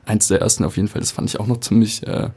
eins 0.05 0.29
der 0.29 0.41
ersten 0.41 0.65
auf 0.65 0.77
jeden 0.77 0.89
Fall. 0.89 1.01
Das 1.01 1.13
fand 1.13 1.31
ich 1.31 1.41
auch 1.41 1.47
noch 1.47 1.61
ziemlich 1.61 2.07
äh, 2.07 2.31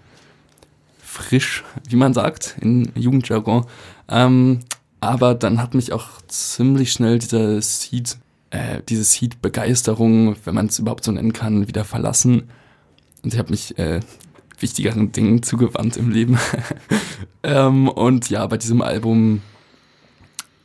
frisch, 1.01 1.63
wie 1.87 1.95
man 1.95 2.13
sagt, 2.13 2.55
in 2.61 2.91
Jugendjargon. 2.95 3.65
Ähm, 4.07 4.59
aber 5.01 5.33
dann 5.33 5.61
hat 5.61 5.73
mich 5.73 5.91
auch 5.91 6.07
ziemlich 6.27 6.91
schnell 6.91 7.19
dieser 7.19 7.61
Seed, 7.61 8.17
äh, 8.51 8.81
diese 8.87 9.03
Seed-Begeisterung, 9.03 10.35
wenn 10.43 10.55
man 10.55 10.67
es 10.67 10.77
überhaupt 10.77 11.03
so 11.03 11.11
nennen 11.11 11.33
kann, 11.33 11.67
wieder 11.67 11.83
verlassen. 11.83 12.49
Und 13.23 13.33
ich 13.33 13.39
habe 13.39 13.51
mich 13.51 13.77
äh, 13.79 14.01
wichtigeren 14.61 15.11
Dingen 15.11 15.43
zugewandt 15.43 15.97
im 15.97 16.09
Leben. 16.11 16.37
ähm, 17.43 17.87
und 17.87 18.29
ja, 18.29 18.45
bei 18.47 18.57
diesem 18.57 18.81
Album, 18.81 19.41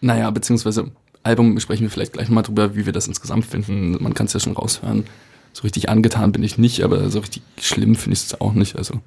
naja, 0.00 0.30
beziehungsweise 0.30 0.90
Album 1.22 1.59
sprechen 1.61 1.83
wir 1.85 1.90
vielleicht 1.90 2.12
gleich 2.12 2.28
mal 2.28 2.42
drüber, 2.42 2.76
wie 2.76 2.87
wir 2.87 2.92
das 2.92 3.07
insgesamt 3.09 3.46
finden. 3.46 3.96
Man 4.02 4.14
kann 4.14 4.26
es 4.26 4.33
ja 4.35 4.40
schon 4.40 4.52
raushören. 4.54 5.04
So 5.52 5.62
richtig 5.62 5.88
angetan 5.88 6.33
bin 6.33 6.42
ich 6.42 6.59
nicht, 6.59 6.83
aber 6.83 7.11
so 7.11 7.20
richtig 7.20 7.42
schlimm 7.61 7.94
finde 7.94 8.14
ich 8.14 8.24
es 8.24 8.40
auch 8.40 8.52
nicht. 8.52 8.76
Also 8.76 9.00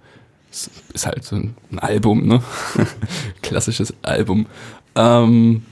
es 0.52 0.70
ist 0.94 1.06
halt 1.06 1.24
so 1.24 1.36
ein 1.36 1.56
Album, 1.78 2.26
ne? 2.26 2.42
Klassisches 3.42 3.94
Album. 4.02 4.48
Ähm, 4.96 5.64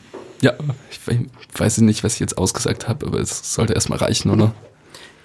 ja, 0.42 0.54
ich 0.92 1.00
we- 1.08 1.26
weiß 1.58 1.80
nicht, 1.80 2.04
was 2.04 2.16
ich 2.16 2.20
jetzt 2.20 2.38
ausgesagt 2.38 2.88
habe, 2.88 3.08
aber 3.08 3.20
es 3.20 3.54
sollte 3.54 3.74
erstmal 3.74 4.00
reichen, 4.00 4.30
oder? 4.30 4.54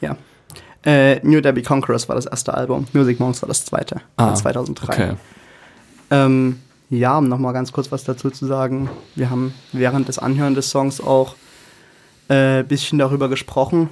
Ja. 0.00 0.16
Äh, 0.84 1.20
New 1.26 1.40
Debbie 1.40 1.62
Conquerors 1.62 2.08
war 2.08 2.16
das 2.16 2.26
erste 2.26 2.54
Album, 2.54 2.86
Music 2.92 3.20
Monks 3.20 3.42
war 3.42 3.48
das 3.48 3.64
zweite, 3.64 4.00
Ah, 4.16 4.34
2003. 4.34 4.92
Okay. 4.92 5.14
Ähm, 6.10 6.60
ja, 6.88 7.18
um 7.18 7.28
nochmal 7.28 7.52
ganz 7.52 7.70
kurz 7.72 7.92
was 7.92 8.04
dazu 8.04 8.30
zu 8.30 8.46
sagen. 8.46 8.88
Wir 9.14 9.30
haben 9.30 9.54
während 9.72 10.08
des 10.08 10.18
Anhören 10.18 10.54
des 10.54 10.70
Songs 10.70 11.00
auch 11.00 11.36
ein 12.28 12.60
äh, 12.60 12.64
bisschen 12.66 12.98
darüber 12.98 13.28
gesprochen, 13.28 13.90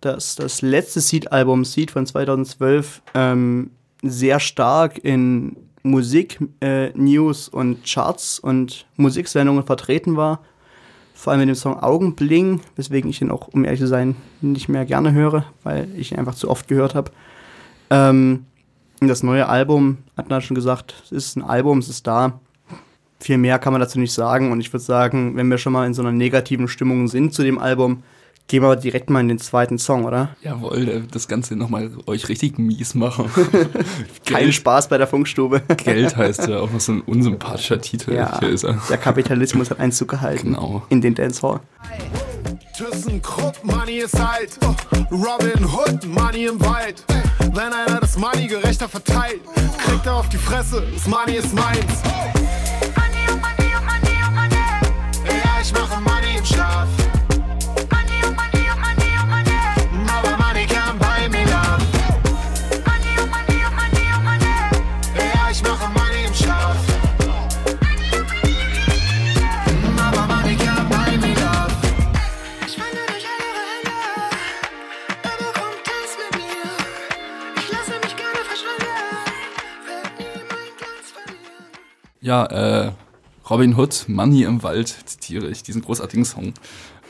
dass 0.00 0.36
das 0.36 0.62
letzte 0.62 1.00
Seed-Album, 1.00 1.64
Seed 1.64 1.90
von 1.90 2.06
2012, 2.06 3.02
ähm, 3.14 3.70
sehr 4.02 4.40
stark 4.40 4.98
in 5.02 5.56
Musik, 5.82 6.38
äh, 6.60 6.90
News 6.90 7.48
und 7.48 7.84
Charts 7.84 8.38
und 8.38 8.86
Musiksendungen 8.96 9.64
vertreten 9.64 10.16
war. 10.16 10.40
Vor 11.18 11.32
allem 11.32 11.40
mit 11.40 11.48
dem 11.48 11.56
Song 11.56 11.82
Augenbling, 11.82 12.60
weswegen 12.76 13.10
ich 13.10 13.20
ihn 13.20 13.32
auch, 13.32 13.48
um 13.48 13.64
ehrlich 13.64 13.80
zu 13.80 13.88
sein, 13.88 14.14
nicht 14.40 14.68
mehr 14.68 14.84
gerne 14.84 15.12
höre, 15.12 15.44
weil 15.64 15.88
ich 15.96 16.12
ihn 16.12 16.18
einfach 16.18 16.36
zu 16.36 16.48
oft 16.48 16.68
gehört 16.68 16.94
habe. 16.94 17.10
Ähm, 17.90 18.46
das 19.00 19.24
neue 19.24 19.48
Album, 19.48 19.98
hat 20.16 20.30
man 20.30 20.40
schon 20.42 20.54
gesagt, 20.54 20.94
es 21.06 21.10
ist 21.10 21.36
ein 21.36 21.42
Album, 21.42 21.78
es 21.78 21.88
ist 21.88 22.06
da. 22.06 22.38
Viel 23.18 23.36
mehr 23.36 23.58
kann 23.58 23.72
man 23.72 23.80
dazu 23.80 23.98
nicht 23.98 24.12
sagen. 24.12 24.52
Und 24.52 24.60
ich 24.60 24.72
würde 24.72 24.84
sagen, 24.84 25.34
wenn 25.34 25.48
wir 25.48 25.58
schon 25.58 25.72
mal 25.72 25.88
in 25.88 25.92
so 25.92 26.02
einer 26.02 26.12
negativen 26.12 26.68
Stimmung 26.68 27.08
sind 27.08 27.34
zu 27.34 27.42
dem 27.42 27.58
Album, 27.58 28.04
gehen 28.48 28.62
wir 28.62 28.74
direkt 28.76 29.10
mal 29.10 29.20
in 29.20 29.28
den 29.28 29.38
zweiten 29.38 29.78
Song, 29.78 30.04
oder? 30.04 30.30
Jawohl, 30.42 30.88
äh, 30.88 31.00
das 31.10 31.28
Ganze 31.28 31.54
nochmal 31.54 31.90
euch 32.06 32.28
richtig 32.28 32.58
mies 32.58 32.94
machen. 32.94 33.30
Kein 34.26 34.52
Spaß 34.52 34.88
bei 34.88 34.98
der 34.98 35.06
Funkstube. 35.06 35.60
Geld 35.76 36.16
heißt 36.16 36.48
ja 36.48 36.58
auch 36.60 36.70
noch 36.70 36.80
so 36.80 36.92
ein 36.92 37.00
unsympathischer 37.06 37.80
Titel. 37.80 38.14
Ja, 38.14 38.38
Hier 38.40 38.48
ist 38.48 38.64
er. 38.64 38.80
der 38.88 38.96
Kapitalismus 38.98 39.70
hat 39.70 39.78
Einzug 39.80 40.08
gehalten 40.08 40.54
Genau. 40.54 40.82
in 40.88 41.00
den 41.00 41.14
Dancehall. 41.14 41.60
ThyssenKrupp, 42.76 43.64
Money 43.64 43.98
ist 43.98 44.18
alt. 44.18 44.58
Robin 45.10 45.64
Hood, 45.66 46.06
Money 46.06 46.46
im 46.46 46.60
Wald. 46.60 47.04
Wenn 47.52 47.72
einer 47.72 48.00
das 48.00 48.16
Money 48.18 48.46
gerechter 48.46 48.88
verteilt, 48.88 49.40
kriegt 49.84 50.06
er 50.06 50.14
auf 50.16 50.28
die 50.28 50.36
Fresse, 50.36 50.82
das 50.94 51.06
Money 51.06 51.36
ist 51.36 51.52
meins. 51.54 52.02
Robin 83.58 83.76
Hood, 83.76 84.04
Money 84.06 84.44
im 84.44 84.62
Wald, 84.62 84.94
zitiere 85.04 85.48
ich, 85.48 85.64
diesen 85.64 85.82
großartigen 85.82 86.24
Song. 86.24 86.54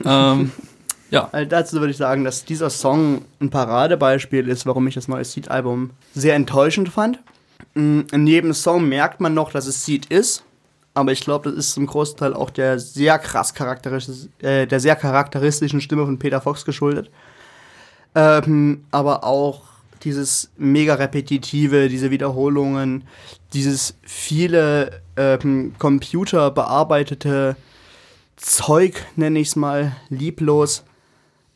Ähm, 0.02 0.50
ja, 1.10 1.28
Also 1.30 1.46
dazu 1.46 1.76
würde 1.76 1.90
ich 1.90 1.98
sagen, 1.98 2.24
dass 2.24 2.46
dieser 2.46 2.70
Song 2.70 3.20
ein 3.38 3.50
Paradebeispiel 3.50 4.48
ist, 4.48 4.64
warum 4.64 4.86
ich 4.86 4.94
das 4.94 5.08
neue 5.08 5.26
Seed-Album 5.26 5.90
sehr 6.14 6.34
enttäuschend 6.34 6.88
fand. 6.88 7.18
Mm, 7.74 8.00
In 8.12 8.26
jedem 8.26 8.54
Song 8.54 8.88
merkt 8.88 9.20
man 9.20 9.34
noch, 9.34 9.52
dass 9.52 9.66
es 9.66 9.84
Seed 9.84 10.06
ist, 10.06 10.42
aber 10.94 11.12
ich 11.12 11.20
glaube, 11.20 11.50
das 11.50 11.58
ist 11.58 11.72
zum 11.72 11.86
Großteil 11.86 12.32
auch 12.32 12.48
der 12.48 12.78
sehr 12.78 13.18
krass 13.18 13.52
charakteristisch, 13.52 14.30
äh, 14.40 14.66
der 14.66 14.80
sehr 14.80 14.96
charakteristischen 14.96 15.82
Stimme 15.82 16.06
von 16.06 16.18
Peter 16.18 16.40
Fox 16.40 16.64
geschuldet. 16.64 17.10
Ähm, 18.14 18.86
aber 18.90 19.22
auch 19.22 19.64
dieses 20.02 20.50
mega 20.56 20.94
repetitive, 20.94 21.90
diese 21.90 22.10
Wiederholungen, 22.10 23.04
dieses 23.52 23.98
viele 24.02 25.02
ähm, 25.18 25.74
computerbearbeitete 25.78 27.56
Zeug, 28.36 29.04
nenne 29.16 29.40
ich 29.40 29.48
es 29.48 29.56
mal, 29.56 29.96
lieblos, 30.08 30.84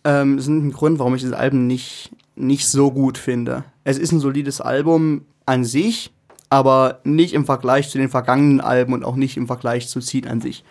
ähm, 0.04 0.40
sind 0.40 0.66
ein 0.66 0.72
Grund, 0.72 0.98
warum 0.98 1.14
ich 1.14 1.22
das 1.22 1.32
Album 1.32 1.66
nicht, 1.66 2.10
nicht 2.34 2.66
so 2.66 2.90
gut 2.90 3.18
finde. 3.18 3.64
Es 3.84 3.98
ist 3.98 4.12
ein 4.12 4.20
solides 4.20 4.60
Album 4.60 5.22
an 5.46 5.64
sich, 5.64 6.12
aber 6.50 7.00
nicht 7.04 7.34
im 7.34 7.46
Vergleich 7.46 7.88
zu 7.88 7.98
den 7.98 8.08
vergangenen 8.08 8.60
Alben 8.60 8.92
und 8.92 9.04
auch 9.04 9.16
nicht 9.16 9.36
im 9.36 9.46
Vergleich 9.46 9.88
zu 9.88 10.00
Seed 10.00 10.26
an 10.26 10.40
sich. 10.40 10.64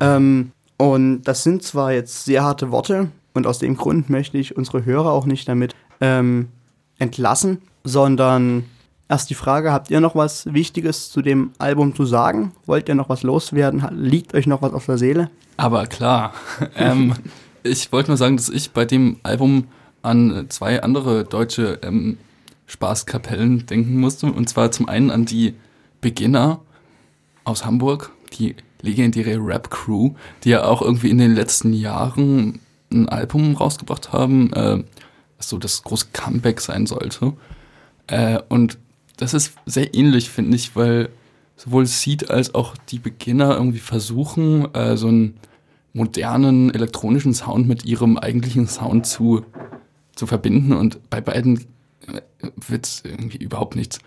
Ähm, 0.00 0.52
und 0.76 1.22
das 1.22 1.42
sind 1.42 1.62
zwar 1.62 1.92
jetzt 1.92 2.24
sehr 2.24 2.44
harte 2.44 2.70
Worte 2.70 3.08
und 3.34 3.46
aus 3.46 3.58
dem 3.58 3.76
Grund 3.76 4.10
möchte 4.10 4.38
ich 4.38 4.56
unsere 4.56 4.84
Hörer 4.84 5.10
auch 5.10 5.26
nicht 5.26 5.48
damit 5.48 5.74
ähm, 6.00 6.48
entlassen, 6.98 7.62
sondern 7.84 8.64
erst 9.12 9.30
die 9.30 9.34
Frage, 9.34 9.72
habt 9.72 9.90
ihr 9.90 10.00
noch 10.00 10.14
was 10.14 10.52
Wichtiges 10.52 11.10
zu 11.10 11.22
dem 11.22 11.52
Album 11.58 11.94
zu 11.94 12.04
sagen? 12.04 12.52
Wollt 12.66 12.88
ihr 12.88 12.94
noch 12.94 13.08
was 13.08 13.22
loswerden? 13.22 13.86
Liegt 13.92 14.34
euch 14.34 14.46
noch 14.46 14.62
was 14.62 14.72
auf 14.72 14.86
der 14.86 14.98
Seele? 14.98 15.30
aber 15.56 15.86
klar. 15.86 16.34
ähm, 16.76 17.14
ich 17.62 17.92
wollte 17.92 18.10
nur 18.10 18.16
sagen, 18.16 18.36
dass 18.36 18.48
ich 18.48 18.72
bei 18.72 18.84
dem 18.84 19.18
Album 19.22 19.68
an 20.02 20.46
zwei 20.48 20.82
andere 20.82 21.24
deutsche 21.24 21.78
ähm, 21.82 22.18
Spaßkapellen 22.66 23.66
denken 23.66 24.00
musste. 24.00 24.26
Und 24.26 24.48
zwar 24.48 24.72
zum 24.72 24.88
einen 24.88 25.10
an 25.10 25.24
die 25.24 25.54
Beginner 26.00 26.60
aus 27.44 27.64
Hamburg, 27.64 28.10
die 28.32 28.56
legendäre 28.80 29.36
Rap-Crew, 29.38 30.14
die 30.42 30.50
ja 30.50 30.64
auch 30.64 30.82
irgendwie 30.82 31.10
in 31.10 31.18
den 31.18 31.34
letzten 31.34 31.72
Jahren 31.72 32.58
ein 32.92 33.08
Album 33.08 33.54
rausgebracht 33.54 34.12
haben, 34.12 34.52
äh, 34.54 34.82
was 35.36 35.48
so 35.48 35.58
das 35.58 35.84
große 35.84 36.06
Comeback 36.12 36.60
sein 36.60 36.86
sollte. 36.86 37.34
Äh, 38.08 38.40
und 38.48 38.78
das 39.22 39.34
ist 39.34 39.54
sehr 39.66 39.94
ähnlich, 39.94 40.30
finde 40.30 40.56
ich, 40.56 40.74
weil 40.74 41.08
sowohl 41.56 41.86
Seed 41.86 42.30
als 42.30 42.54
auch 42.54 42.76
die 42.88 42.98
Beginner 42.98 43.54
irgendwie 43.54 43.78
versuchen, 43.78 44.74
äh, 44.74 44.96
so 44.96 45.08
einen 45.08 45.38
modernen 45.92 46.74
elektronischen 46.74 47.34
Sound 47.34 47.68
mit 47.68 47.84
ihrem 47.84 48.18
eigentlichen 48.18 48.66
Sound 48.66 49.06
zu, 49.06 49.44
zu 50.16 50.26
verbinden. 50.26 50.72
Und 50.72 51.08
bei 51.08 51.20
beiden 51.20 51.66
wird 52.66 52.86
es 52.86 53.02
irgendwie 53.04 53.38
überhaupt 53.38 53.76
nichts. 53.76 54.00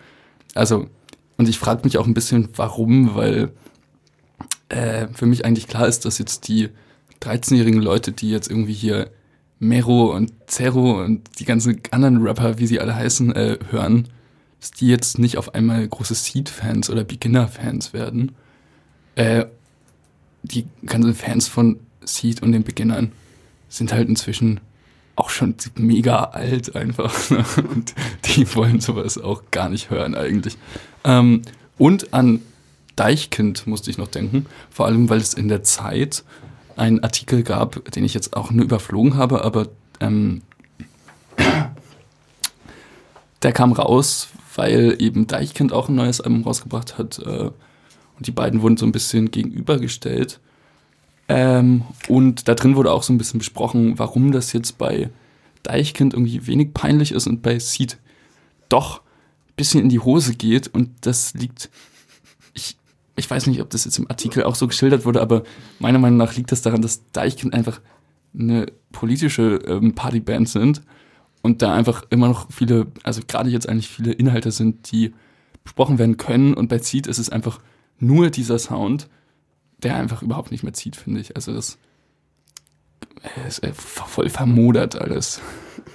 Also, 0.54 0.88
und 1.38 1.48
ich 1.48 1.60
frage 1.60 1.82
mich 1.84 1.98
auch 1.98 2.08
ein 2.08 2.14
bisschen, 2.14 2.50
warum, 2.56 3.16
weil 3.16 3.52
äh, 4.70 5.08
für 5.14 5.26
mich 5.26 5.46
eigentlich 5.46 5.68
klar 5.68 5.88
ist, 5.88 6.06
dass 6.06 6.18
jetzt 6.18 6.48
die 6.48 6.70
13-jährigen 7.22 7.82
Leute, 7.82 8.12
die 8.12 8.30
jetzt 8.30 8.50
irgendwie 8.50 8.74
hier 8.74 9.12
Mero 9.60 10.14
und 10.14 10.34
Zero 10.48 11.02
und 11.04 11.40
die 11.40 11.46
ganzen 11.46 11.82
anderen 11.92 12.22
Rapper, 12.22 12.58
wie 12.60 12.68
sie 12.68 12.80
alle 12.80 12.96
heißen, 12.96 13.34
äh, 13.34 13.58
hören, 13.70 14.10
dass 14.60 14.72
die 14.72 14.88
jetzt 14.88 15.20
nicht 15.20 15.38
auf 15.38 15.54
einmal 15.54 15.88
große 15.88 16.16
Seed-Fans 16.16 16.90
oder 16.90 17.04
Beginner-Fans 17.04 17.94
werden. 17.94 18.34
Äh, 19.16 19.46
die 20.44 20.66
ganzen 20.86 21.16
Fans 21.16 21.48
von 21.48 21.80
Seed 22.04 22.42
und 22.42 22.52
den 22.52 22.64
Beginnern 22.64 23.12
sind 23.70 23.94
halt 23.94 24.08
inzwischen 24.08 24.60
auch 25.16 25.30
schon 25.30 25.56
mega 25.76 26.26
alt 26.26 26.76
einfach. 26.76 27.30
ne? 27.30 27.46
Und 27.70 27.94
die 28.26 28.54
wollen 28.56 28.80
sowas 28.82 29.18
auch 29.18 29.44
gar 29.52 29.70
nicht 29.70 29.90
hören 29.90 30.16
eigentlich. 30.16 30.58
Ähm, 31.04 31.42
und 31.78 32.14
an 32.14 32.42
Deichkind 32.96 33.68
musste 33.68 33.90
ich 33.90 33.98
noch 33.98 34.08
denken, 34.08 34.46
vor 34.70 34.86
allem 34.86 35.10
weil 35.10 35.20
es 35.20 35.34
in 35.34 35.48
der 35.48 35.64
Zeit 35.64 36.24
einen 36.78 37.02
Artikel 37.02 37.44
gab, 37.44 37.92
den 37.92 38.04
ich 38.04 38.14
jetzt 38.14 38.36
auch 38.36 38.52
nur 38.52 38.66
überflogen 38.66 39.16
habe, 39.16 39.44
aber 39.44 39.68
ähm, 40.00 40.42
der 43.42 43.52
kam 43.52 43.72
raus, 43.74 44.30
weil 44.56 44.96
eben 45.00 45.28
Deichkind 45.28 45.74
auch 45.74 45.90
ein 45.90 45.96
neues 45.96 46.22
Album 46.22 46.44
rausgebracht 46.44 46.98
hat 46.98 47.20
äh, 47.20 47.52
und 48.18 48.28
die 48.28 48.32
beiden 48.32 48.62
wurden 48.62 48.78
so 48.78 48.86
ein 48.86 48.92
bisschen 48.92 49.32
gegenübergestellt. 49.32 50.40
Ähm, 51.28 51.84
und 52.08 52.48
da 52.48 52.56
drin 52.56 52.76
wurde 52.76 52.92
auch 52.92 53.04
so 53.04 53.12
ein 53.12 53.18
bisschen 53.18 53.40
besprochen, 53.40 54.00
warum 54.00 54.32
das 54.32 54.54
jetzt 54.54 54.78
bei 54.78 55.10
Deichkind 55.64 56.14
irgendwie 56.14 56.48
wenig 56.48 56.74
peinlich 56.74 57.12
ist 57.12 57.28
und 57.28 57.42
bei 57.42 57.60
Seed 57.60 57.98
doch 58.70 59.00
ein 59.00 59.54
bisschen 59.56 59.82
in 59.82 59.90
die 59.90 60.00
Hose 60.00 60.36
geht. 60.36 60.68
Und 60.68 60.92
das 61.02 61.34
liegt, 61.34 61.70
ich, 62.54 62.78
ich 63.16 63.30
weiß 63.30 63.48
nicht, 63.48 63.62
ob 63.62 63.70
das 63.72 63.86
jetzt 63.86 63.98
im 63.98 64.10
Artikel 64.10 64.44
auch 64.44 64.56
so 64.56 64.68
geschildert 64.68 65.06
wurde, 65.06 65.22
aber 65.22 65.44
meiner 65.80 66.00
Meinung 66.00 66.18
nach 66.18 66.36
liegt 66.36 66.52
das 66.52 66.62
daran, 66.62 66.82
dass 66.82 67.02
Deichkind 67.12 67.54
einfach 67.54 67.82
eine 68.38 68.68
politische 68.92 69.60
ähm, 69.66 69.96
Partyband 69.96 70.48
sind 70.48 70.82
und 71.46 71.62
da 71.62 71.76
einfach 71.76 72.04
immer 72.10 72.28
noch 72.28 72.52
viele, 72.52 72.88
also 73.04 73.22
gerade 73.26 73.52
jetzt 73.52 73.70
eigentlich 73.70 73.88
viele 73.88 74.12
Inhalte 74.12 74.50
sind, 74.50 74.92
die 74.92 75.14
besprochen 75.64 76.00
werden 76.00 76.18
können. 76.18 76.56
Und 76.56 76.70
bei 76.70 76.80
Seed 76.80 77.06
ist 77.06 77.20
es 77.20 77.30
einfach 77.30 77.60
nur 78.00 78.32
dieser 78.32 78.58
Sound, 78.58 79.08
der 79.84 79.96
einfach 79.96 80.24
überhaupt 80.24 80.50
nicht 80.50 80.64
mehr 80.64 80.74
zieht, 80.74 80.96
finde 80.96 81.22
ich. 81.22 81.36
Also 81.36 81.54
das 81.54 81.78
äh, 83.22 83.48
ist 83.48 83.64
äh, 83.64 83.74
voll 83.76 84.30
vermodert 84.30 84.96
alles. 84.96 85.40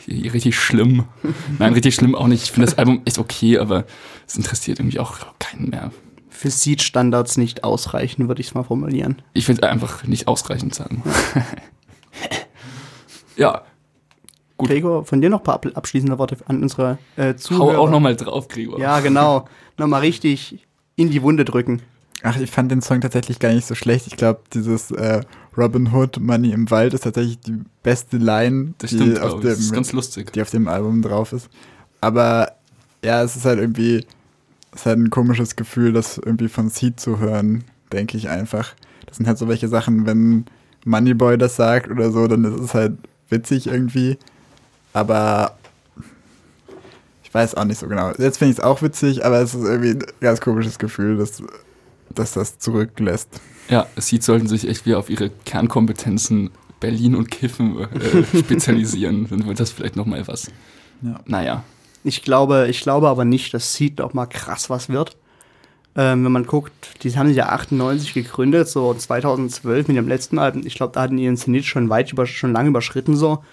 Richtig 0.06 0.56
schlimm. 0.56 1.06
Nein, 1.58 1.72
richtig 1.72 1.96
schlimm 1.96 2.14
auch 2.14 2.28
nicht. 2.28 2.44
Ich 2.44 2.52
finde 2.52 2.66
das 2.66 2.78
Album 2.78 3.02
echt 3.04 3.18
okay, 3.18 3.58
aber 3.58 3.86
es 4.28 4.36
interessiert 4.36 4.78
irgendwie 4.78 5.00
auch 5.00 5.18
keinen 5.40 5.70
mehr. 5.70 5.90
Für 6.28 6.50
Seed-Standards 6.50 7.38
nicht 7.38 7.64
ausreichen, 7.64 8.28
würde 8.28 8.40
ich 8.40 8.46
es 8.46 8.54
mal 8.54 8.62
formulieren. 8.62 9.20
Ich 9.34 9.46
finde 9.46 9.68
einfach 9.68 10.04
nicht 10.04 10.28
ausreichend 10.28 10.76
sagen. 10.76 11.02
ja, 13.36 13.64
Gut. 14.60 14.68
Gregor, 14.70 15.04
von 15.04 15.20
dir 15.20 15.28
noch 15.30 15.40
ein 15.40 15.44
paar 15.44 15.54
ab- 15.56 15.66
abschließende 15.74 16.18
Worte 16.18 16.36
an 16.46 16.62
unsere 16.62 16.98
äh, 17.16 17.28
hau 17.28 17.32
Zuhörer. 17.34 17.78
auch 17.78 17.90
nochmal 17.90 18.16
drauf, 18.16 18.48
Gregor. 18.48 18.78
Ja, 18.78 19.00
genau. 19.00 19.46
Nochmal 19.78 20.00
richtig 20.00 20.66
in 20.96 21.10
die 21.10 21.22
Wunde 21.22 21.44
drücken. 21.44 21.82
Ach, 22.22 22.38
ich 22.38 22.50
fand 22.50 22.70
den 22.70 22.82
Song 22.82 23.00
tatsächlich 23.00 23.38
gar 23.38 23.52
nicht 23.52 23.66
so 23.66 23.74
schlecht. 23.74 24.06
Ich 24.06 24.16
glaube, 24.16 24.40
dieses 24.52 24.90
äh, 24.90 25.22
Robin 25.56 25.90
Hood, 25.94 26.20
Money 26.20 26.52
im 26.52 26.70
Wald 26.70 26.92
ist 26.92 27.04
tatsächlich 27.04 27.40
die 27.40 27.58
beste 27.82 28.18
Line, 28.18 28.74
Das 28.78 28.90
die, 28.90 29.18
auf 29.18 29.40
dem, 29.40 29.42
Das 29.48 29.58
ist 29.58 29.72
ganz 29.72 29.92
lustig. 29.92 30.30
die 30.34 30.42
auf 30.42 30.50
dem 30.50 30.68
Album 30.68 31.00
drauf 31.00 31.32
ist. 31.32 31.48
Aber 32.02 32.52
ja, 33.02 33.22
es 33.22 33.36
ist 33.36 33.46
halt 33.46 33.58
irgendwie, 33.58 34.04
es 34.72 34.80
ist 34.80 34.86
halt 34.86 34.98
ein 34.98 35.08
komisches 35.10 35.56
Gefühl, 35.56 35.92
das 35.94 36.18
irgendwie 36.18 36.48
von 36.48 36.68
Seed 36.68 37.00
zu 37.00 37.18
hören, 37.18 37.64
denke 37.90 38.18
ich 38.18 38.28
einfach. 38.28 38.74
Das 39.06 39.16
sind 39.16 39.26
halt 39.26 39.38
so 39.38 39.48
welche 39.48 39.68
Sachen, 39.68 40.04
wenn 40.06 40.44
Moneyboy 40.84 41.38
das 41.38 41.56
sagt 41.56 41.90
oder 41.90 42.10
so, 42.10 42.26
dann 42.26 42.44
ist 42.44 42.60
es 42.60 42.74
halt 42.74 42.98
witzig 43.30 43.66
irgendwie. 43.66 44.18
Aber 44.92 45.56
ich 47.22 47.32
weiß 47.32 47.54
auch 47.54 47.64
nicht 47.64 47.78
so 47.78 47.86
genau. 47.86 48.10
Jetzt 48.18 48.38
finde 48.38 48.52
ich 48.52 48.58
es 48.58 48.64
auch 48.64 48.82
witzig, 48.82 49.24
aber 49.24 49.40
es 49.40 49.54
ist 49.54 49.64
irgendwie 49.64 49.90
ein 49.90 50.04
ganz 50.20 50.40
komisches 50.40 50.78
Gefühl, 50.78 51.16
dass, 51.16 51.42
dass 52.14 52.32
das 52.32 52.58
zurücklässt. 52.58 53.40
Ja, 53.68 53.86
Seed 53.96 54.24
sollten 54.24 54.48
sich 54.48 54.68
echt 54.68 54.84
wieder 54.84 54.98
auf 54.98 55.08
ihre 55.08 55.30
Kernkompetenzen 55.30 56.50
Berlin 56.80 57.14
und 57.14 57.30
Kiffen 57.30 57.78
äh, 57.78 58.24
spezialisieren. 58.38 59.28
Dann 59.28 59.46
wird 59.46 59.60
das 59.60 59.70
vielleicht 59.70 59.96
nochmal 59.96 60.26
was. 60.26 60.50
Ja. 61.02 61.20
Naja. 61.26 61.62
Ich 62.02 62.22
glaube, 62.22 62.66
ich 62.68 62.80
glaube 62.80 63.08
aber 63.08 63.24
nicht, 63.24 63.52
dass 63.54 63.74
Seed 63.74 63.98
noch 63.98 64.14
mal 64.14 64.26
krass 64.26 64.70
was 64.70 64.88
wird. 64.88 65.16
Ähm, 65.94 66.24
wenn 66.24 66.32
man 66.32 66.46
guckt, 66.46 66.72
die 67.02 67.16
haben 67.16 67.28
sich 67.28 67.36
ja 67.36 67.50
98 67.50 68.14
gegründet, 68.14 68.68
so 68.68 68.94
2012 68.94 69.88
mit 69.88 69.96
dem 69.96 70.08
letzten 70.08 70.38
Album. 70.38 70.62
Ich 70.64 70.74
glaube, 70.74 70.94
da 70.94 71.02
hatten 71.02 71.16
die 71.16 71.24
ihren 71.24 71.36
Zenit 71.36 71.64
schon 71.64 71.90
weit 71.90 72.12
über, 72.12 72.26
schon 72.26 72.52
lange 72.52 72.70
überschritten 72.70 73.16
so. 73.16 73.44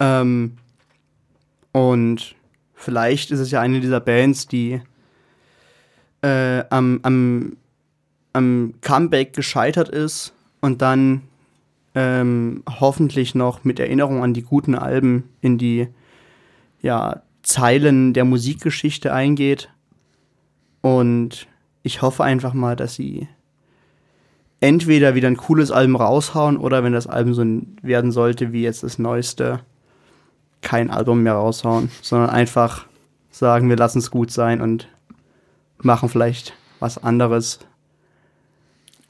Ähm, 0.00 0.56
und 1.72 2.34
vielleicht 2.74 3.30
ist 3.30 3.40
es 3.40 3.50
ja 3.50 3.60
eine 3.60 3.80
dieser 3.80 4.00
Bands, 4.00 4.46
die 4.46 4.80
äh, 6.22 6.64
am, 6.70 7.00
am, 7.02 7.56
am 8.32 8.74
Comeback 8.80 9.32
gescheitert 9.32 9.88
ist 9.88 10.32
und 10.60 10.82
dann 10.82 11.22
ähm, 11.94 12.62
hoffentlich 12.68 13.34
noch 13.34 13.64
mit 13.64 13.80
Erinnerung 13.80 14.22
an 14.22 14.34
die 14.34 14.42
guten 14.42 14.74
Alben 14.74 15.24
in 15.40 15.58
die 15.58 15.88
ja, 16.80 17.22
Zeilen 17.42 18.12
der 18.12 18.24
Musikgeschichte 18.24 19.12
eingeht. 19.12 19.70
Und 20.80 21.48
ich 21.82 22.02
hoffe 22.02 22.24
einfach 22.24 22.54
mal, 22.54 22.76
dass 22.76 22.94
sie 22.94 23.28
entweder 24.60 25.14
wieder 25.14 25.28
ein 25.28 25.36
cooles 25.36 25.70
Album 25.70 25.96
raushauen 25.96 26.56
oder 26.56 26.82
wenn 26.82 26.92
das 26.92 27.06
Album 27.06 27.34
so 27.34 27.44
werden 27.82 28.12
sollte 28.12 28.52
wie 28.52 28.62
jetzt 28.62 28.82
das 28.82 28.98
neueste, 28.98 29.60
kein 30.62 30.90
Album 30.90 31.22
mehr 31.22 31.34
raushauen, 31.34 31.90
sondern 32.02 32.30
einfach 32.30 32.86
sagen, 33.30 33.68
wir 33.68 33.76
lassen 33.76 33.98
es 33.98 34.10
gut 34.10 34.30
sein 34.30 34.60
und 34.60 34.88
machen 35.80 36.08
vielleicht 36.08 36.54
was 36.80 36.98
anderes. 37.02 37.60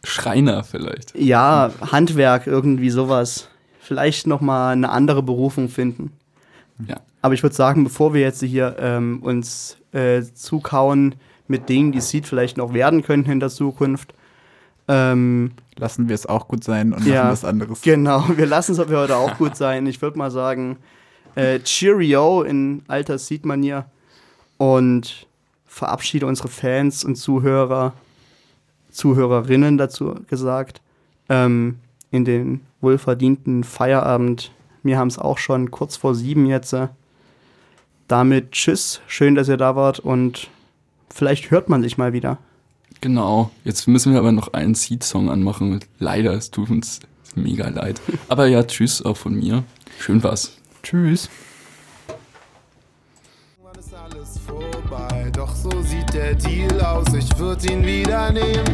Schreiner 0.05 0.62
vielleicht. 0.64 1.16
Ja, 1.18 1.70
Handwerk, 1.92 2.46
irgendwie 2.46 2.90
sowas. 2.90 3.49
Vielleicht 3.80 4.26
noch 4.26 4.40
mal 4.40 4.72
eine 4.72 4.90
andere 4.90 5.22
Berufung 5.22 5.68
finden. 5.68 6.12
Ja. 6.86 6.96
Aber 7.22 7.34
ich 7.34 7.42
würde 7.42 7.57
sagen, 7.57 7.84
bevor 7.84 8.14
wir 8.14 8.20
jetzt 8.20 8.42
hier 8.42 8.76
ähm, 8.78 9.20
uns 9.22 9.76
äh, 9.92 10.22
zukauen 10.22 11.14
mit 11.49 11.68
Dingen, 11.68 11.90
die 11.92 12.01
Seed 12.01 12.26
vielleicht 12.26 12.57
noch 12.59 12.74
werden 12.74 13.03
könnten 13.03 13.30
in 13.30 13.40
der 13.40 13.49
Zukunft, 13.49 14.14
ähm, 14.86 15.53
Lassen 15.76 16.09
wir 16.09 16.14
es 16.14 16.26
auch 16.26 16.49
gut 16.49 16.64
sein 16.64 16.92
und 16.92 17.05
Ja. 17.07 17.22
machen 17.24 17.32
was 17.32 17.44
anderes. 17.44 17.82
genau, 17.82 18.24
wir 18.36 18.46
lassen 18.46 18.72
es 18.72 18.80
aber 18.80 18.99
heute 18.99 19.16
auch 19.16 19.36
gut 19.38 19.57
sein. 19.57 19.86
Ich 19.86 20.01
würde 20.03 20.18
mal 20.18 20.30
sagen, 20.30 20.76
äh, 21.35 21.61
Cheerio 21.61 22.43
in 22.43 22.83
alter 22.89 23.18
Seed-Manier 23.18 23.87
und 24.57 25.26
verabschiede 25.66 26.26
unsere 26.26 26.49
Fans 26.49 27.05
und 27.05 27.16
Zuhörer, 27.16 27.93
Zuhörerinnen 28.91 29.79
dazu 29.79 30.16
gesagt, 30.29 30.81
ähm, 31.29 31.79
in 32.11 32.24
den 32.24 32.61
wohlverdienten 32.81 33.64
Feierabend. 33.64 34.53
Wir 34.83 34.99
haben 34.99 35.09
es 35.09 35.18
auch 35.18 35.39
schon 35.39 35.70
kurz 35.70 35.97
vor 35.97 36.14
sieben 36.14 36.47
jetzt. 36.47 36.74
Damit 38.09 38.53
tschüss, 38.53 39.01
schön, 39.07 39.35
dass 39.35 39.49
ihr 39.49 39.57
da 39.57 39.76
wart 39.76 40.01
und 40.01 40.49
vielleicht 41.11 41.51
hört 41.51 41.68
man 41.68 41.83
sich 41.83 41.99
mal 41.99 42.12
wieder. 42.12 42.39
Genau. 43.01 43.51
Jetzt 43.64 43.87
müssen 43.87 44.12
wir 44.12 44.18
aber 44.18 44.33
noch 44.33 44.53
einen 44.55 44.74
Seed-Song 44.74 45.31
anmachen. 45.31 45.81
Leider, 45.99 46.33
es 46.33 46.51
tut 46.51 46.70
uns 46.70 47.01
mega 47.35 47.68
leid. 47.68 48.01
Aber 48.29 48.47
ja, 48.47 48.64
tschüss 48.64 49.03
auch 49.05 49.16
von 49.16 49.35
mir. 49.35 49.62
Schön 50.01 50.22
war's. 50.22 50.57
Tschüss. 50.89 51.28
Ist 53.78 53.95
alles 53.95 54.39
vorbei? 54.39 55.30
Doch 55.34 55.55
so 55.55 55.70
sieht 55.82 56.14
der 56.14 56.34
Deal 56.34 56.80
aus, 56.80 57.05
ich 57.12 57.39
würd 57.39 57.70
ihn 57.70 57.84
wieder 57.84 58.32
nehmen. 58.32 58.64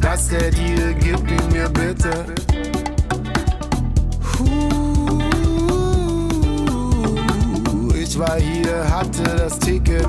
Das 0.00 0.26
der 0.26 0.50
Deal? 0.50 0.94
Gib 0.94 1.30
ihn 1.30 1.52
mir 1.52 1.68
bitte. 1.68 2.34
Ich 7.94 8.18
war 8.18 8.40
hier, 8.40 8.90
hatte 8.90 9.22
das 9.22 9.56
Ticket. 9.60 10.08